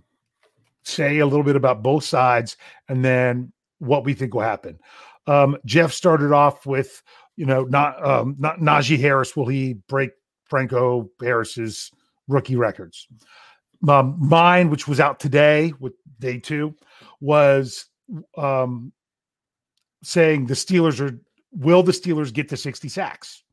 say 0.84 1.20
a 1.20 1.26
little 1.26 1.44
bit 1.44 1.56
about 1.56 1.84
both 1.84 2.04
sides 2.04 2.58
and 2.90 3.04
then 3.04 3.52
what 3.80 4.04
we 4.04 4.14
think 4.14 4.34
will 4.34 4.42
happen. 4.42 4.80
Um, 5.28 5.58
Jeff 5.66 5.94
started 5.94 6.32
off 6.32 6.66
with, 6.66 7.04
you 7.36 7.46
know, 7.46 7.64
not 7.64 8.04
um, 8.06 8.36
not 8.40 8.60
Najee 8.60 9.00
Harris. 9.00 9.36
Will 9.36 9.48
he 9.48 9.74
break 9.88 10.12
Franco 10.46 11.10
Harris's 11.22 11.92
rookie 12.28 12.56
records? 12.56 13.08
Um, 13.88 14.16
mine, 14.20 14.70
which 14.70 14.88
was 14.88 15.00
out 15.00 15.20
today 15.20 15.74
with 15.80 15.94
day 16.20 16.38
two, 16.38 16.76
was 17.20 17.86
um, 18.38 18.92
saying 20.04 20.46
the 20.46 20.54
Steelers 20.54 21.00
are 21.00 21.20
will 21.52 21.84
the 21.84 21.92
Steelers 21.92 22.34
get 22.34 22.50
to 22.50 22.58
60 22.58 22.90
sacks 22.90 23.44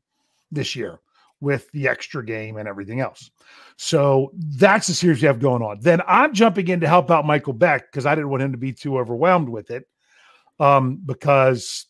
this 0.51 0.75
year? 0.75 0.99
with 1.41 1.71
the 1.71 1.87
extra 1.87 2.25
game 2.25 2.57
and 2.57 2.67
everything 2.67 2.99
else. 2.99 3.31
So 3.77 4.31
that's 4.35 4.87
the 4.87 4.93
series 4.93 5.21
you 5.21 5.27
have 5.27 5.39
going 5.39 5.61
on. 5.61 5.79
Then 5.79 6.01
I'm 6.07 6.33
jumping 6.33 6.67
in 6.67 6.81
to 6.81 6.87
help 6.87 7.09
out 7.11 7.25
Michael 7.25 7.53
Beck 7.53 7.89
because 7.89 8.05
I 8.05 8.15
didn't 8.15 8.29
want 8.29 8.43
him 8.43 8.51
to 8.51 8.57
be 8.57 8.73
too 8.73 8.97
overwhelmed 8.97 9.49
with 9.49 9.71
it. 9.71 9.87
Um, 10.59 10.97
because 11.05 11.85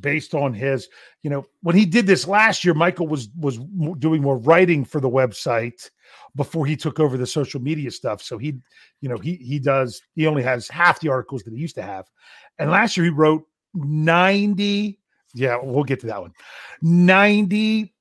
based 0.00 0.34
on 0.34 0.54
his, 0.54 0.88
you 1.22 1.30
know, 1.30 1.44
when 1.62 1.76
he 1.76 1.84
did 1.84 2.06
this 2.06 2.26
last 2.26 2.64
year, 2.64 2.74
Michael 2.74 3.06
was 3.06 3.28
was 3.38 3.58
doing 3.98 4.22
more 4.22 4.38
writing 4.38 4.84
for 4.84 5.00
the 5.00 5.10
website 5.10 5.90
before 6.34 6.66
he 6.66 6.76
took 6.76 6.98
over 7.00 7.16
the 7.16 7.26
social 7.26 7.60
media 7.60 7.90
stuff. 7.90 8.22
So 8.22 8.38
he, 8.38 8.58
you 9.00 9.08
know, 9.08 9.18
he 9.18 9.36
he 9.36 9.58
does 9.58 10.00
he 10.14 10.26
only 10.26 10.42
has 10.42 10.68
half 10.68 11.00
the 11.00 11.08
articles 11.08 11.42
that 11.42 11.52
he 11.52 11.60
used 11.60 11.76
to 11.76 11.82
have. 11.82 12.10
And 12.58 12.70
last 12.70 12.96
year 12.96 13.04
he 13.04 13.10
wrote 13.10 13.44
90 13.74 14.98
yeah, 15.34 15.58
we'll 15.62 15.84
get 15.84 16.00
to 16.00 16.06
that 16.08 16.20
one. 16.20 16.32
90 16.82 17.94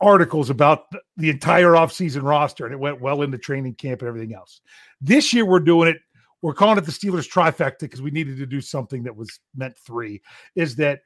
articles 0.00 0.50
about 0.50 0.86
the 1.16 1.30
entire 1.30 1.72
offseason 1.72 2.22
roster 2.22 2.64
and 2.64 2.74
it 2.74 2.78
went 2.78 3.00
well 3.00 3.22
into 3.22 3.38
training 3.38 3.74
camp 3.74 4.00
and 4.00 4.08
everything 4.08 4.34
else. 4.34 4.60
This 5.00 5.32
year 5.32 5.44
we're 5.44 5.60
doing 5.60 5.88
it, 5.88 5.98
we're 6.42 6.54
calling 6.54 6.76
it 6.76 6.84
the 6.84 6.90
Steelers 6.90 7.30
trifecta 7.30 7.80
because 7.80 8.02
we 8.02 8.10
needed 8.10 8.36
to 8.38 8.46
do 8.46 8.60
something 8.60 9.04
that 9.04 9.14
was 9.14 9.38
meant 9.54 9.76
three, 9.78 10.20
is 10.56 10.74
that 10.76 11.00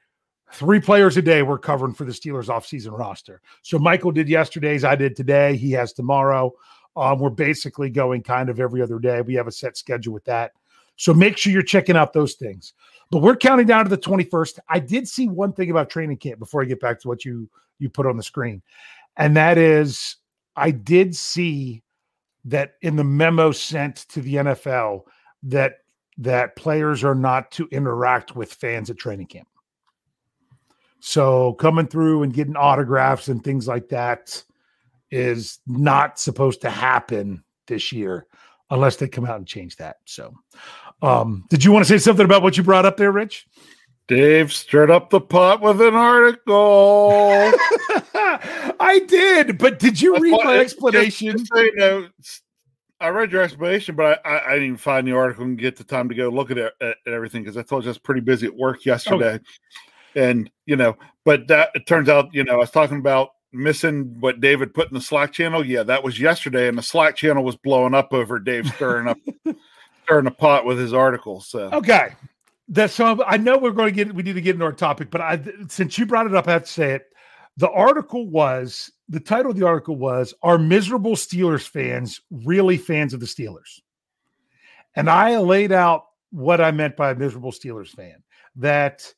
three 0.52 0.80
players 0.80 1.16
a 1.16 1.22
day 1.22 1.42
we're 1.42 1.58
covering 1.58 1.94
for 1.94 2.04
the 2.04 2.12
Steelers 2.12 2.46
offseason 2.46 2.96
roster. 2.96 3.40
So 3.62 3.78
Michael 3.78 4.12
did 4.12 4.28
yesterday's, 4.28 4.84
I 4.84 4.96
did 4.96 5.16
today, 5.16 5.56
he 5.56 5.72
has 5.72 5.92
tomorrow. 5.92 6.52
Um, 6.96 7.18
we're 7.18 7.30
basically 7.30 7.90
going 7.90 8.22
kind 8.22 8.48
of 8.48 8.58
every 8.58 8.80
other 8.80 8.98
day. 8.98 9.20
We 9.20 9.34
have 9.34 9.46
a 9.46 9.52
set 9.52 9.76
schedule 9.76 10.14
with 10.14 10.24
that. 10.24 10.52
So 10.96 11.12
make 11.12 11.36
sure 11.36 11.52
you're 11.52 11.62
checking 11.62 11.96
out 11.96 12.12
those 12.12 12.34
things. 12.34 12.72
But 13.10 13.18
we're 13.18 13.36
counting 13.36 13.66
down 13.66 13.84
to 13.84 13.90
the 13.90 13.98
21st. 13.98 14.58
I 14.68 14.78
did 14.78 15.06
see 15.06 15.28
one 15.28 15.52
thing 15.52 15.70
about 15.70 15.90
training 15.90 16.16
camp 16.16 16.38
before 16.38 16.62
I 16.62 16.64
get 16.64 16.80
back 16.80 17.00
to 17.00 17.08
what 17.08 17.24
you 17.24 17.48
you 17.78 17.90
put 17.90 18.06
on 18.06 18.16
the 18.16 18.22
screen. 18.22 18.62
And 19.18 19.36
that 19.36 19.58
is 19.58 20.16
I 20.56 20.70
did 20.70 21.14
see 21.14 21.82
that 22.46 22.74
in 22.80 22.96
the 22.96 23.04
memo 23.04 23.52
sent 23.52 23.96
to 24.08 24.22
the 24.22 24.36
NFL 24.36 25.02
that 25.44 25.78
that 26.18 26.56
players 26.56 27.04
are 27.04 27.14
not 27.14 27.50
to 27.52 27.68
interact 27.70 28.34
with 28.34 28.52
fans 28.52 28.88
at 28.88 28.96
training 28.96 29.26
camp. 29.26 29.48
So 31.00 31.54
coming 31.54 31.86
through 31.86 32.22
and 32.22 32.32
getting 32.32 32.56
autographs 32.56 33.28
and 33.28 33.42
things 33.42 33.68
like 33.68 33.88
that 33.90 34.42
is 35.10 35.60
not 35.66 36.18
supposed 36.18 36.60
to 36.62 36.70
happen 36.70 37.44
this 37.66 37.92
year 37.92 38.26
unless 38.70 38.96
they 38.96 39.08
come 39.08 39.24
out 39.24 39.36
and 39.36 39.46
change 39.46 39.76
that. 39.76 39.96
So, 40.04 40.34
um, 41.02 41.44
did 41.50 41.64
you 41.64 41.72
want 41.72 41.84
to 41.84 41.88
say 41.88 41.98
something 41.98 42.24
about 42.24 42.42
what 42.42 42.56
you 42.56 42.62
brought 42.62 42.86
up 42.86 42.96
there, 42.96 43.12
Rich? 43.12 43.46
Dave 44.08 44.52
stirred 44.52 44.90
up 44.90 45.10
the 45.10 45.20
pot 45.20 45.60
with 45.60 45.80
an 45.80 45.94
article. 45.94 47.30
I 48.78 49.04
did, 49.08 49.58
but 49.58 49.78
did 49.78 50.00
you 50.00 50.16
read 50.18 50.44
my 50.44 50.58
explanation? 50.58 51.32
Just, 51.32 51.52
just 51.52 51.62
you 51.62 51.76
know, 51.76 52.08
I 53.00 53.08
read 53.08 53.32
your 53.32 53.42
explanation, 53.42 53.96
but 53.96 54.20
I, 54.24 54.30
I, 54.30 54.52
I, 54.52 54.58
didn't 54.58 54.78
find 54.78 55.06
the 55.06 55.12
article 55.12 55.44
and 55.44 55.58
get 55.58 55.76
the 55.76 55.84
time 55.84 56.08
to 56.08 56.14
go 56.14 56.28
look 56.28 56.50
at 56.50 56.58
it 56.58 56.72
at, 56.80 56.96
at 57.06 57.12
everything 57.12 57.42
because 57.42 57.56
I 57.56 57.62
told 57.62 57.84
you 57.84 57.88
I 57.88 57.90
was 57.90 57.98
pretty 57.98 58.20
busy 58.20 58.46
at 58.46 58.54
work 58.54 58.86
yesterday. 58.86 59.34
Okay. 59.34 59.44
And 60.16 60.50
you 60.64 60.74
know, 60.74 60.96
but 61.24 61.46
that 61.48 61.70
it 61.74 61.86
turns 61.86 62.08
out, 62.08 62.34
you 62.34 62.42
know, 62.42 62.54
I 62.54 62.56
was 62.56 62.70
talking 62.70 62.98
about 62.98 63.30
missing 63.52 64.16
what 64.20 64.40
David 64.40 64.74
put 64.74 64.88
in 64.88 64.94
the 64.94 65.00
Slack 65.00 65.32
channel. 65.32 65.64
Yeah, 65.64 65.82
that 65.84 66.02
was 66.02 66.18
yesterday, 66.18 66.68
and 66.68 66.76
the 66.76 66.82
Slack 66.82 67.16
channel 67.16 67.44
was 67.44 67.56
blowing 67.56 67.94
up 67.94 68.12
over 68.12 68.38
Dave 68.38 68.66
stirring 68.74 69.08
up 69.08 69.18
stirring 70.04 70.26
a 70.26 70.30
pot 70.30 70.64
with 70.64 70.78
his 70.78 70.92
article. 70.92 71.40
So 71.40 71.70
okay, 71.72 72.14
that's 72.68 72.94
so. 72.94 73.22
I 73.24 73.36
know 73.36 73.58
we're 73.58 73.70
going 73.70 73.94
to 73.94 74.04
get 74.04 74.14
we 74.14 74.22
need 74.22 74.34
to 74.34 74.40
get 74.40 74.54
into 74.54 74.64
our 74.64 74.72
topic, 74.72 75.10
but 75.10 75.20
I 75.20 75.40
since 75.68 75.98
you 75.98 76.06
brought 76.06 76.26
it 76.26 76.34
up, 76.34 76.48
I 76.48 76.52
have 76.52 76.64
to 76.64 76.72
say 76.72 76.92
it. 76.92 77.06
The 77.58 77.70
article 77.70 78.26
was 78.28 78.90
the 79.08 79.20
title 79.20 79.50
of 79.50 79.56
the 79.56 79.66
article 79.66 79.96
was 79.96 80.34
Are 80.42 80.58
miserable 80.58 81.12
Steelers 81.12 81.66
fans 81.66 82.20
really 82.30 82.76
fans 82.76 83.14
of 83.14 83.20
the 83.20 83.26
Steelers? 83.26 83.80
And 84.94 85.10
I 85.10 85.36
laid 85.38 85.72
out 85.72 86.06
what 86.30 86.60
I 86.60 86.70
meant 86.70 86.96
by 86.96 87.10
a 87.10 87.14
miserable 87.14 87.52
Steelers 87.52 87.88
fan. 87.88 88.22
That 88.56 89.12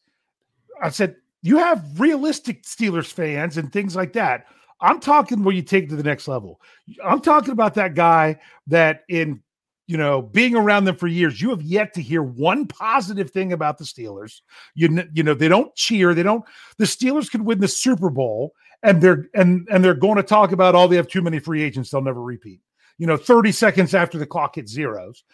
I 0.82 0.90
said, 0.90 1.16
you 1.42 1.58
have 1.58 2.00
realistic 2.00 2.62
Steelers 2.64 3.12
fans 3.12 3.56
and 3.56 3.72
things 3.72 3.94
like 3.94 4.12
that. 4.14 4.46
I'm 4.80 5.00
talking 5.00 5.42
where 5.42 5.54
you 5.54 5.62
take 5.62 5.88
to 5.88 5.96
the 5.96 6.02
next 6.02 6.28
level. 6.28 6.60
I'm 7.04 7.20
talking 7.20 7.50
about 7.50 7.74
that 7.74 7.94
guy 7.94 8.38
that 8.68 9.04
in 9.08 9.42
you 9.88 9.96
know, 9.96 10.20
being 10.20 10.54
around 10.54 10.84
them 10.84 10.96
for 10.96 11.06
years, 11.06 11.40
you 11.40 11.48
have 11.48 11.62
yet 11.62 11.94
to 11.94 12.02
hear 12.02 12.22
one 12.22 12.66
positive 12.66 13.30
thing 13.30 13.54
about 13.54 13.78
the 13.78 13.84
Steelers. 13.84 14.42
You 14.74 15.02
you 15.14 15.22
know, 15.22 15.32
they 15.32 15.48
don't 15.48 15.74
cheer, 15.74 16.14
they 16.14 16.22
don't 16.22 16.44
the 16.76 16.84
Steelers 16.84 17.30
could 17.30 17.40
win 17.40 17.58
the 17.58 17.68
Super 17.68 18.10
Bowl 18.10 18.52
and 18.82 19.00
they're 19.00 19.28
and 19.34 19.66
and 19.70 19.82
they're 19.82 19.94
going 19.94 20.16
to 20.16 20.22
talk 20.22 20.52
about 20.52 20.74
all 20.74 20.84
oh, 20.84 20.88
they 20.88 20.96
have 20.96 21.08
too 21.08 21.22
many 21.22 21.38
free 21.38 21.62
agents, 21.62 21.90
they'll 21.90 22.02
never 22.02 22.22
repeat. 22.22 22.60
You 22.98 23.06
know, 23.06 23.16
30 23.16 23.52
seconds 23.52 23.94
after 23.94 24.18
the 24.18 24.26
clock 24.26 24.56
hits 24.56 24.72
zeros. 24.72 25.24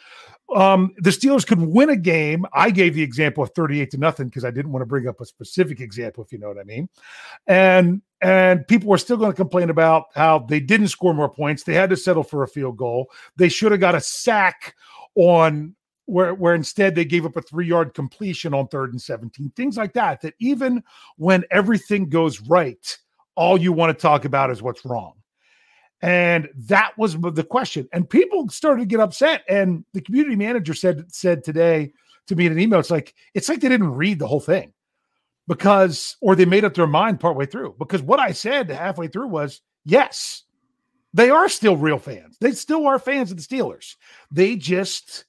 Um, 0.54 0.94
the 0.98 1.10
Steelers 1.10 1.46
could 1.46 1.60
win 1.60 1.90
a 1.90 1.96
game. 1.96 2.44
I 2.52 2.70
gave 2.70 2.94
the 2.94 3.02
example 3.02 3.42
of 3.42 3.50
38 3.54 3.90
to 3.92 3.98
nothing 3.98 4.28
because 4.28 4.44
I 4.44 4.50
didn't 4.50 4.72
want 4.72 4.82
to 4.82 4.86
bring 4.86 5.08
up 5.08 5.20
a 5.20 5.24
specific 5.24 5.80
example, 5.80 6.22
if 6.22 6.32
you 6.32 6.38
know 6.38 6.48
what 6.48 6.58
I 6.58 6.64
mean. 6.64 6.88
And 7.46 8.02
and 8.20 8.66
people 8.68 8.88
were 8.88 8.98
still 8.98 9.16
going 9.16 9.32
to 9.32 9.36
complain 9.36 9.70
about 9.70 10.06
how 10.14 10.40
they 10.40 10.60
didn't 10.60 10.88
score 10.88 11.14
more 11.14 11.28
points. 11.28 11.62
They 11.62 11.74
had 11.74 11.90
to 11.90 11.96
settle 11.96 12.22
for 12.22 12.42
a 12.42 12.48
field 12.48 12.76
goal. 12.76 13.10
They 13.36 13.48
should 13.48 13.72
have 13.72 13.80
got 13.80 13.94
a 13.94 14.00
sack 14.00 14.74
on 15.14 15.74
where 16.06 16.34
where 16.34 16.54
instead 16.54 16.94
they 16.94 17.04
gave 17.04 17.24
up 17.24 17.36
a 17.36 17.42
three 17.42 17.66
yard 17.66 17.94
completion 17.94 18.54
on 18.54 18.68
third 18.68 18.92
and 18.92 19.00
17. 19.00 19.52
Things 19.56 19.76
like 19.76 19.94
that. 19.94 20.20
That 20.20 20.34
even 20.38 20.82
when 21.16 21.44
everything 21.50 22.08
goes 22.08 22.40
right, 22.42 22.98
all 23.34 23.58
you 23.58 23.72
want 23.72 23.96
to 23.96 24.00
talk 24.00 24.24
about 24.24 24.50
is 24.50 24.62
what's 24.62 24.84
wrong. 24.84 25.14
And 26.04 26.50
that 26.54 26.92
was 26.98 27.18
the 27.18 27.42
question. 27.42 27.88
And 27.90 28.08
people 28.08 28.50
started 28.50 28.82
to 28.82 28.86
get 28.86 29.00
upset. 29.00 29.42
And 29.48 29.86
the 29.94 30.02
community 30.02 30.36
manager 30.36 30.74
said 30.74 31.10
said 31.10 31.42
today 31.42 31.94
to 32.26 32.36
me 32.36 32.44
in 32.44 32.52
an 32.52 32.58
email, 32.58 32.78
it's 32.78 32.90
like 32.90 33.14
it's 33.32 33.48
like 33.48 33.60
they 33.60 33.70
didn't 33.70 33.94
read 33.94 34.18
the 34.18 34.26
whole 34.26 34.38
thing 34.38 34.74
because, 35.48 36.18
or 36.20 36.36
they 36.36 36.44
made 36.44 36.62
up 36.62 36.74
their 36.74 36.86
mind 36.86 37.20
partway 37.20 37.46
through. 37.46 37.76
Because 37.78 38.02
what 38.02 38.20
I 38.20 38.32
said 38.32 38.68
halfway 38.68 39.08
through 39.08 39.28
was, 39.28 39.62
yes, 39.86 40.42
they 41.14 41.30
are 41.30 41.48
still 41.48 41.78
real 41.78 41.98
fans. 41.98 42.36
They 42.38 42.52
still 42.52 42.86
are 42.86 42.98
fans 42.98 43.30
of 43.30 43.38
the 43.38 43.42
Steelers. 43.42 43.96
They 44.30 44.56
just 44.56 45.24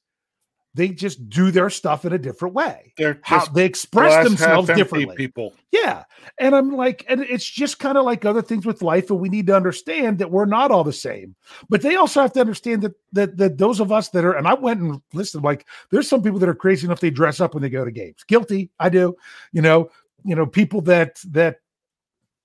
they 0.76 0.90
just 0.90 1.30
do 1.30 1.50
their 1.50 1.72
stuff 1.72 2.06
in 2.06 2.14
a 2.14 2.20
different 2.20 2.54
way. 2.54 2.94
They're 2.98 3.20
how 3.24 3.46
they 3.46 3.66
express 3.66 4.24
themselves 4.24 4.68
differently. 4.68 5.16
People, 5.16 5.54
yeah, 5.72 6.04
and 6.38 6.56
I'm 6.56 6.76
like, 6.76 7.06
and 7.10 7.22
it's 7.22 7.50
just 7.50 7.80
kind 7.80 7.98
of 7.98 8.06
like 8.06 8.26
other 8.26 8.44
things 8.44 8.66
with 8.66 8.84
life, 8.84 9.10
and 9.10 9.20
we 9.20 9.30
need 9.30 9.48
to 9.48 9.56
understand 9.56 10.20
that 10.20 10.30
we're 10.30 10.46
not 10.46 10.70
all 10.70 10.84
the 10.84 10.94
same. 10.94 11.36
But 11.70 11.82
they 11.82 11.96
also 11.96 12.22
have 12.22 12.34
to 12.34 12.42
understand 12.42 12.84
that 12.84 12.94
that 13.14 13.38
that 13.38 13.58
those 13.58 13.80
of 13.80 13.92
us 13.92 14.10
that 14.10 14.24
are, 14.24 14.34
and 14.34 14.48
I 14.48 14.54
went 14.54 14.82
and 14.82 15.02
listened, 15.14 15.44
like, 15.44 15.66
there's 15.90 16.08
some 16.08 16.22
people 16.22 16.40
that 16.40 16.50
are 16.50 16.54
crazy 16.56 16.86
enough 16.86 17.00
they 17.00 17.10
dress 17.10 17.40
up 17.40 17.56
when 17.56 17.64
they 17.64 17.70
go 17.70 17.84
to 17.84 17.92
games. 17.92 18.24
Guilty, 18.28 18.70
I 18.80 18.90
do. 18.90 19.16
You 19.52 19.62
know, 19.62 19.90
you 20.26 20.36
know 20.36 20.46
people 20.46 20.82
that 20.82 21.22
that 21.30 21.58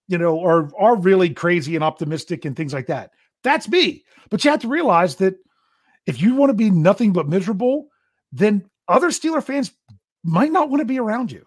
you 0.06 0.18
know 0.18 0.40
are 0.40 0.70
are 0.78 0.96
really 0.96 1.30
crazy 1.30 1.74
and 1.74 1.82
optimistic 1.82 2.44
and 2.44 2.54
things 2.54 2.72
like 2.72 2.86
that 2.86 3.10
that's 3.42 3.68
me 3.68 4.04
but 4.28 4.44
you 4.44 4.50
have 4.50 4.60
to 4.60 4.68
realize 4.68 5.16
that 5.16 5.34
if 6.06 6.20
you 6.20 6.34
want 6.34 6.50
to 6.50 6.54
be 6.54 6.70
nothing 6.70 7.12
but 7.12 7.28
miserable 7.28 7.88
then 8.32 8.64
other 8.88 9.08
steeler 9.08 9.42
fans 9.42 9.72
might 10.24 10.52
not 10.52 10.70
want 10.70 10.80
to 10.80 10.86
be 10.86 10.98
around 10.98 11.32
you 11.32 11.44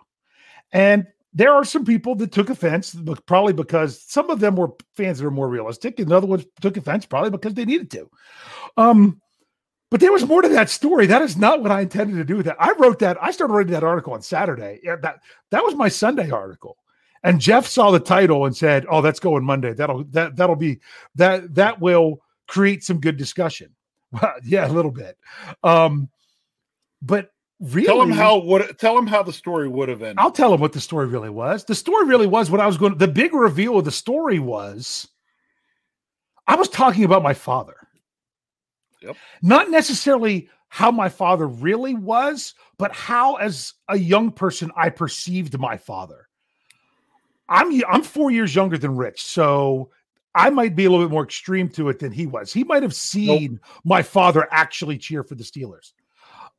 and 0.71 1.07
there 1.35 1.53
are 1.53 1.65
some 1.65 1.83
people 1.83 2.15
that 2.15 2.31
took 2.31 2.49
offense 2.49 2.95
probably 3.25 3.53
because 3.53 4.01
some 4.01 4.29
of 4.29 4.39
them 4.39 4.55
were 4.55 4.71
fans 4.95 5.19
that 5.19 5.25
are 5.25 5.31
more 5.31 5.49
realistic 5.49 5.99
and 5.99 6.09
the 6.09 6.15
other 6.15 6.27
ones 6.27 6.45
took 6.61 6.77
offense 6.77 7.05
probably 7.05 7.29
because 7.29 7.53
they 7.53 7.65
needed 7.65 7.91
to 7.91 8.09
um 8.77 9.19
but 9.93 9.99
there 9.99 10.11
was 10.11 10.25
more 10.25 10.41
to 10.41 10.49
that 10.49 10.71
story. 10.71 11.05
That 11.05 11.21
is 11.21 11.37
not 11.37 11.61
what 11.61 11.71
I 11.71 11.81
intended 11.81 12.15
to 12.15 12.23
do 12.23 12.37
with 12.37 12.47
that. 12.47 12.55
I 12.59 12.71
wrote 12.79 12.97
that. 12.97 13.15
I 13.21 13.29
started 13.29 13.53
writing 13.53 13.73
that 13.73 13.83
article 13.83 14.13
on 14.13 14.23
Saturday. 14.23 14.79
Yeah, 14.81 14.95
that 15.03 15.19
that 15.51 15.63
was 15.63 15.75
my 15.75 15.87
Sunday 15.87 16.31
article. 16.31 16.77
And 17.23 17.39
Jeff 17.39 17.67
saw 17.67 17.91
the 17.91 17.99
title 17.99 18.47
and 18.47 18.57
said, 18.57 18.87
"Oh, 18.89 19.01
that's 19.01 19.19
going 19.19 19.43
Monday. 19.43 19.71
That'll 19.73 20.03
that 20.05 20.35
that'll 20.35 20.55
be 20.55 20.79
that 21.13 21.53
that 21.53 21.79
will 21.79 22.21
create 22.47 22.83
some 22.83 22.99
good 22.99 23.17
discussion." 23.17 23.69
Well, 24.11 24.33
yeah, 24.43 24.67
a 24.67 24.73
little 24.73 24.89
bit. 24.89 25.15
Um, 25.61 26.09
but 27.03 27.31
really, 27.59 27.85
tell 27.85 28.01
him 28.01 28.11
how 28.11 28.37
what 28.37 28.79
tell 28.79 28.97
him 28.97 29.05
how 29.05 29.21
the 29.21 29.33
story 29.33 29.67
would 29.67 29.89
have 29.89 30.01
ended. 30.01 30.17
I'll 30.19 30.31
tell 30.31 30.53
him 30.53 30.61
what 30.61 30.73
the 30.73 30.81
story 30.81 31.07
really 31.07 31.29
was. 31.29 31.65
The 31.65 31.75
story 31.75 32.05
really 32.07 32.27
was 32.27 32.49
what 32.49 32.61
I 32.61 32.65
was 32.65 32.77
going. 32.77 32.97
The 32.97 33.07
big 33.07 33.33
reveal 33.33 33.77
of 33.77 33.85
the 33.85 33.91
story 33.91 34.39
was 34.39 35.07
I 36.47 36.55
was 36.55 36.69
talking 36.69 37.03
about 37.03 37.23
my 37.23 37.33
father. 37.33 37.75
Yep. 39.01 39.17
Not 39.41 39.69
necessarily 39.69 40.49
how 40.69 40.91
my 40.91 41.09
father 41.09 41.47
really 41.47 41.93
was, 41.93 42.55
but 42.77 42.93
how, 42.93 43.35
as 43.35 43.73
a 43.89 43.97
young 43.97 44.31
person, 44.31 44.71
I 44.75 44.89
perceived 44.89 45.59
my 45.59 45.77
father. 45.77 46.27
I'm 47.49 47.81
I'm 47.89 48.01
four 48.01 48.31
years 48.31 48.55
younger 48.55 48.77
than 48.77 48.95
Rich, 48.95 49.23
so 49.23 49.91
I 50.33 50.49
might 50.49 50.75
be 50.75 50.85
a 50.85 50.89
little 50.89 51.05
bit 51.05 51.11
more 51.11 51.23
extreme 51.23 51.69
to 51.69 51.89
it 51.89 51.99
than 51.99 52.11
he 52.11 52.25
was. 52.25 52.51
He 52.51 52.63
might 52.63 52.81
have 52.81 52.95
seen 52.95 53.53
nope. 53.53 53.61
my 53.83 54.01
father 54.01 54.47
actually 54.51 54.97
cheer 54.97 55.23
for 55.23 55.35
the 55.35 55.43
Steelers. 55.43 55.91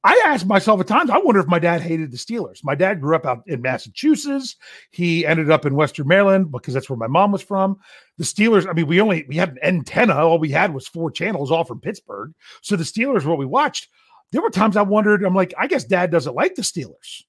I 0.04 0.22
ask 0.26 0.44
myself 0.44 0.80
at 0.80 0.86
times, 0.86 1.08
I 1.08 1.16
wonder 1.16 1.40
if 1.40 1.46
my 1.46 1.58
dad 1.58 1.80
hated 1.80 2.10
the 2.10 2.18
Steelers. 2.18 2.62
My 2.62 2.74
dad 2.74 3.00
grew 3.00 3.16
up 3.16 3.24
out 3.24 3.42
in 3.46 3.62
Massachusetts. 3.62 4.56
He 4.90 5.24
ended 5.24 5.50
up 5.50 5.64
in 5.64 5.74
Western 5.74 6.06
Maryland 6.06 6.52
because 6.52 6.74
that's 6.74 6.90
where 6.90 6.98
my 6.98 7.06
mom 7.06 7.32
was 7.32 7.42
from. 7.42 7.78
The 8.18 8.24
Steelers, 8.24 8.68
I 8.68 8.74
mean, 8.74 8.86
we 8.86 9.00
only 9.00 9.24
we 9.28 9.36
had 9.36 9.50
an 9.50 9.58
antenna. 9.62 10.14
All 10.16 10.38
we 10.38 10.50
had 10.50 10.74
was 10.74 10.86
four 10.86 11.10
channels, 11.10 11.50
all 11.50 11.64
from 11.64 11.80
Pittsburgh. 11.80 12.34
So 12.60 12.76
the 12.76 12.84
Steelers, 12.84 13.24
were 13.24 13.30
what 13.30 13.38
we 13.38 13.46
watched. 13.46 13.88
There 14.30 14.42
were 14.42 14.50
times 14.50 14.76
I 14.76 14.82
wondered, 14.82 15.24
I'm 15.24 15.34
like, 15.34 15.54
I 15.56 15.68
guess 15.68 15.84
dad 15.84 16.10
doesn't 16.10 16.34
like 16.34 16.54
the 16.54 16.62
Steelers 16.62 17.22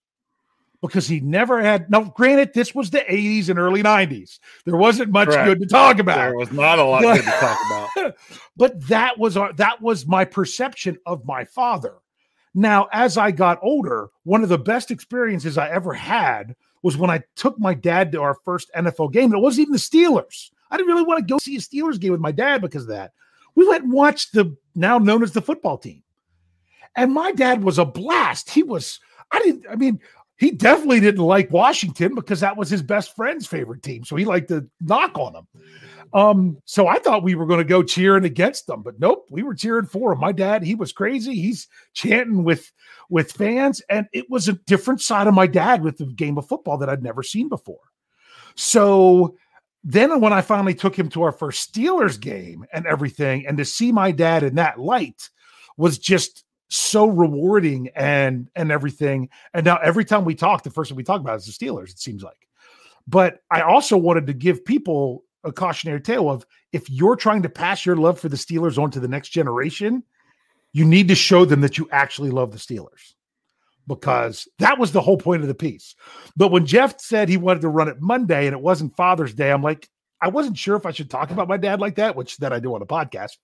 because 0.81 1.07
he 1.07 1.21
never 1.21 1.61
had. 1.61 1.89
Now, 1.89 2.03
granted, 2.03 2.53
this 2.53 2.75
was 2.75 2.89
the 2.89 2.99
80s 2.99 3.47
and 3.47 3.57
early 3.57 3.83
90s. 3.83 4.39
There 4.65 4.75
wasn't 4.75 5.11
much 5.11 5.29
Correct. 5.29 5.45
good 5.47 5.61
to 5.61 5.67
talk 5.67 5.99
about. 5.99 6.17
There 6.17 6.35
was 6.35 6.51
not 6.51 6.79
a 6.79 6.83
lot 6.83 7.03
good 7.03 7.23
to 7.23 7.31
talk 7.31 7.59
about. 7.95 8.15
but 8.57 8.85
that 8.87 9.17
was 9.17 9.37
our, 9.37 9.53
that 9.53 9.81
was 9.81 10.05
my 10.05 10.25
perception 10.25 10.97
of 11.05 11.25
my 11.25 11.45
father 11.45 11.93
now, 12.55 12.87
as 12.93 13.17
I 13.17 13.31
got 13.31 13.59
older, 13.61 14.09
one 14.23 14.41
of 14.41 14.49
the 14.49 14.57
best 14.57 14.89
experiences 14.89 15.57
I 15.57 15.69
ever 15.69 15.93
had 15.93 16.55
was 16.81 16.95
when 16.95 17.09
I 17.09 17.21
took 17.35 17.59
my 17.59 17.73
dad 17.73 18.13
to 18.13 18.21
our 18.21 18.35
first 18.45 18.71
NFL 18.73 19.11
game. 19.11 19.33
It 19.33 19.39
wasn't 19.39 19.63
even 19.67 19.73
the 19.73 19.77
Steelers. 19.77 20.51
I 20.71 20.77
didn't 20.77 20.91
really 20.91 21.03
want 21.05 21.19
to 21.19 21.31
go 21.31 21.37
see 21.37 21.57
a 21.57 21.59
Steelers 21.59 21.99
game 21.99 22.13
with 22.13 22.21
my 22.21 22.31
dad 22.31 22.61
because 22.61 22.83
of 22.83 22.89
that. 22.89 23.11
We 23.55 23.67
went 23.67 23.83
and 23.83 23.91
watched 23.91 24.33
the 24.33 24.55
now 24.73 24.97
known 24.97 25.21
as 25.21 25.33
the 25.33 25.41
football 25.41 25.77
team. 25.77 26.01
And 26.95 27.13
my 27.13 27.33
dad 27.33 27.61
was 27.61 27.77
a 27.77 27.85
blast. 27.85 28.49
He 28.49 28.63
was, 28.63 29.01
I 29.31 29.39
didn't, 29.39 29.65
I 29.69 29.75
mean, 29.75 29.99
he 30.37 30.51
definitely 30.51 31.01
didn't 31.01 31.23
like 31.23 31.51
Washington 31.51 32.15
because 32.15 32.39
that 32.39 32.55
was 32.55 32.69
his 32.69 32.81
best 32.81 33.15
friend's 33.17 33.47
favorite 33.47 33.83
team. 33.83 34.05
So 34.05 34.15
he 34.15 34.23
liked 34.23 34.47
to 34.47 34.65
knock 34.79 35.17
on 35.17 35.33
them. 35.33 35.47
Um, 36.13 36.57
so 36.65 36.87
I 36.87 36.99
thought 36.99 37.23
we 37.23 37.35
were 37.35 37.45
going 37.45 37.59
to 37.59 37.63
go 37.63 37.83
cheering 37.83 38.25
against 38.25 38.67
them, 38.67 38.81
but 38.81 38.99
nope, 38.99 39.25
we 39.29 39.43
were 39.43 39.53
cheering 39.53 39.85
for 39.85 40.13
him. 40.13 40.19
My 40.19 40.31
dad, 40.31 40.63
he 40.63 40.75
was 40.75 40.93
crazy. 40.93 41.35
He's 41.35 41.67
chanting 41.93 42.43
with 42.43 42.71
with 43.09 43.31
fans, 43.31 43.81
and 43.89 44.07
it 44.13 44.29
was 44.29 44.47
a 44.47 44.53
different 44.53 45.01
side 45.01 45.27
of 45.27 45.33
my 45.33 45.47
dad 45.47 45.83
with 45.83 45.97
the 45.97 46.05
game 46.05 46.37
of 46.37 46.47
football 46.47 46.77
that 46.77 46.89
I'd 46.89 47.03
never 47.03 47.23
seen 47.23 47.49
before. 47.49 47.79
So 48.55 49.35
then 49.83 50.19
when 50.19 50.33
I 50.33 50.41
finally 50.41 50.73
took 50.73 50.97
him 50.97 51.09
to 51.09 51.21
our 51.23 51.31
first 51.31 51.71
Steelers 51.71 52.19
game 52.19 52.65
and 52.73 52.85
everything, 52.87 53.45
and 53.45 53.57
to 53.57 53.65
see 53.65 53.91
my 53.91 54.11
dad 54.11 54.43
in 54.43 54.55
that 54.55 54.79
light 54.79 55.29
was 55.77 55.99
just 55.99 56.43
so 56.69 57.05
rewarding 57.07 57.89
and 57.95 58.49
and 58.55 58.71
everything. 58.71 59.29
And 59.53 59.65
now 59.65 59.77
every 59.77 60.05
time 60.05 60.25
we 60.25 60.35
talk, 60.35 60.63
the 60.63 60.71
first 60.71 60.89
thing 60.89 60.97
we 60.97 61.03
talk 61.03 61.21
about 61.21 61.37
is 61.37 61.45
the 61.45 61.51
Steelers, 61.51 61.89
it 61.89 61.99
seems 61.99 62.23
like. 62.23 62.47
But 63.07 63.41
I 63.51 63.61
also 63.61 63.97
wanted 63.97 64.27
to 64.27 64.33
give 64.33 64.65
people 64.65 65.24
a 65.45 65.51
cautionary 65.51 66.01
tale 66.01 66.29
of 66.29 66.45
if 66.73 66.89
you're 66.89 67.15
trying 67.15 67.43
to 67.43 67.49
pass 67.49 67.85
your 67.85 67.95
love 67.95 68.19
for 68.19 68.29
the 68.29 68.35
Steelers 68.35 68.81
on 68.81 68.91
to 68.91 68.99
the 68.99 69.07
next 69.07 69.29
generation, 69.29 70.03
you 70.73 70.85
need 70.85 71.07
to 71.07 71.15
show 71.15 71.45
them 71.45 71.61
that 71.61 71.77
you 71.77 71.87
actually 71.91 72.31
love 72.31 72.51
the 72.51 72.57
Steelers 72.57 73.13
because 73.87 74.47
that 74.59 74.79
was 74.79 74.91
the 74.91 75.01
whole 75.01 75.17
point 75.17 75.41
of 75.41 75.47
the 75.47 75.53
piece. 75.53 75.95
But 76.35 76.51
when 76.51 76.65
Jeff 76.65 76.99
said 76.99 77.29
he 77.29 77.37
wanted 77.37 77.61
to 77.61 77.69
run 77.69 77.87
it 77.87 78.01
Monday 78.01 78.47
and 78.47 78.53
it 78.53 78.61
wasn't 78.61 78.95
Father's 78.95 79.33
Day, 79.33 79.51
I'm 79.51 79.61
like, 79.61 79.87
I 80.21 80.29
wasn't 80.29 80.57
sure 80.57 80.75
if 80.75 80.85
I 80.85 80.91
should 80.91 81.09
talk 81.09 81.29
about 81.29 81.47
my 81.47 81.57
dad 81.57 81.79
like 81.79 81.95
that, 81.95 82.15
which 82.15 82.37
that 82.37 82.51
I 82.51 82.59
do 82.59 82.73
on 82.73 82.81
a 82.81 82.85
podcast. 82.85 83.37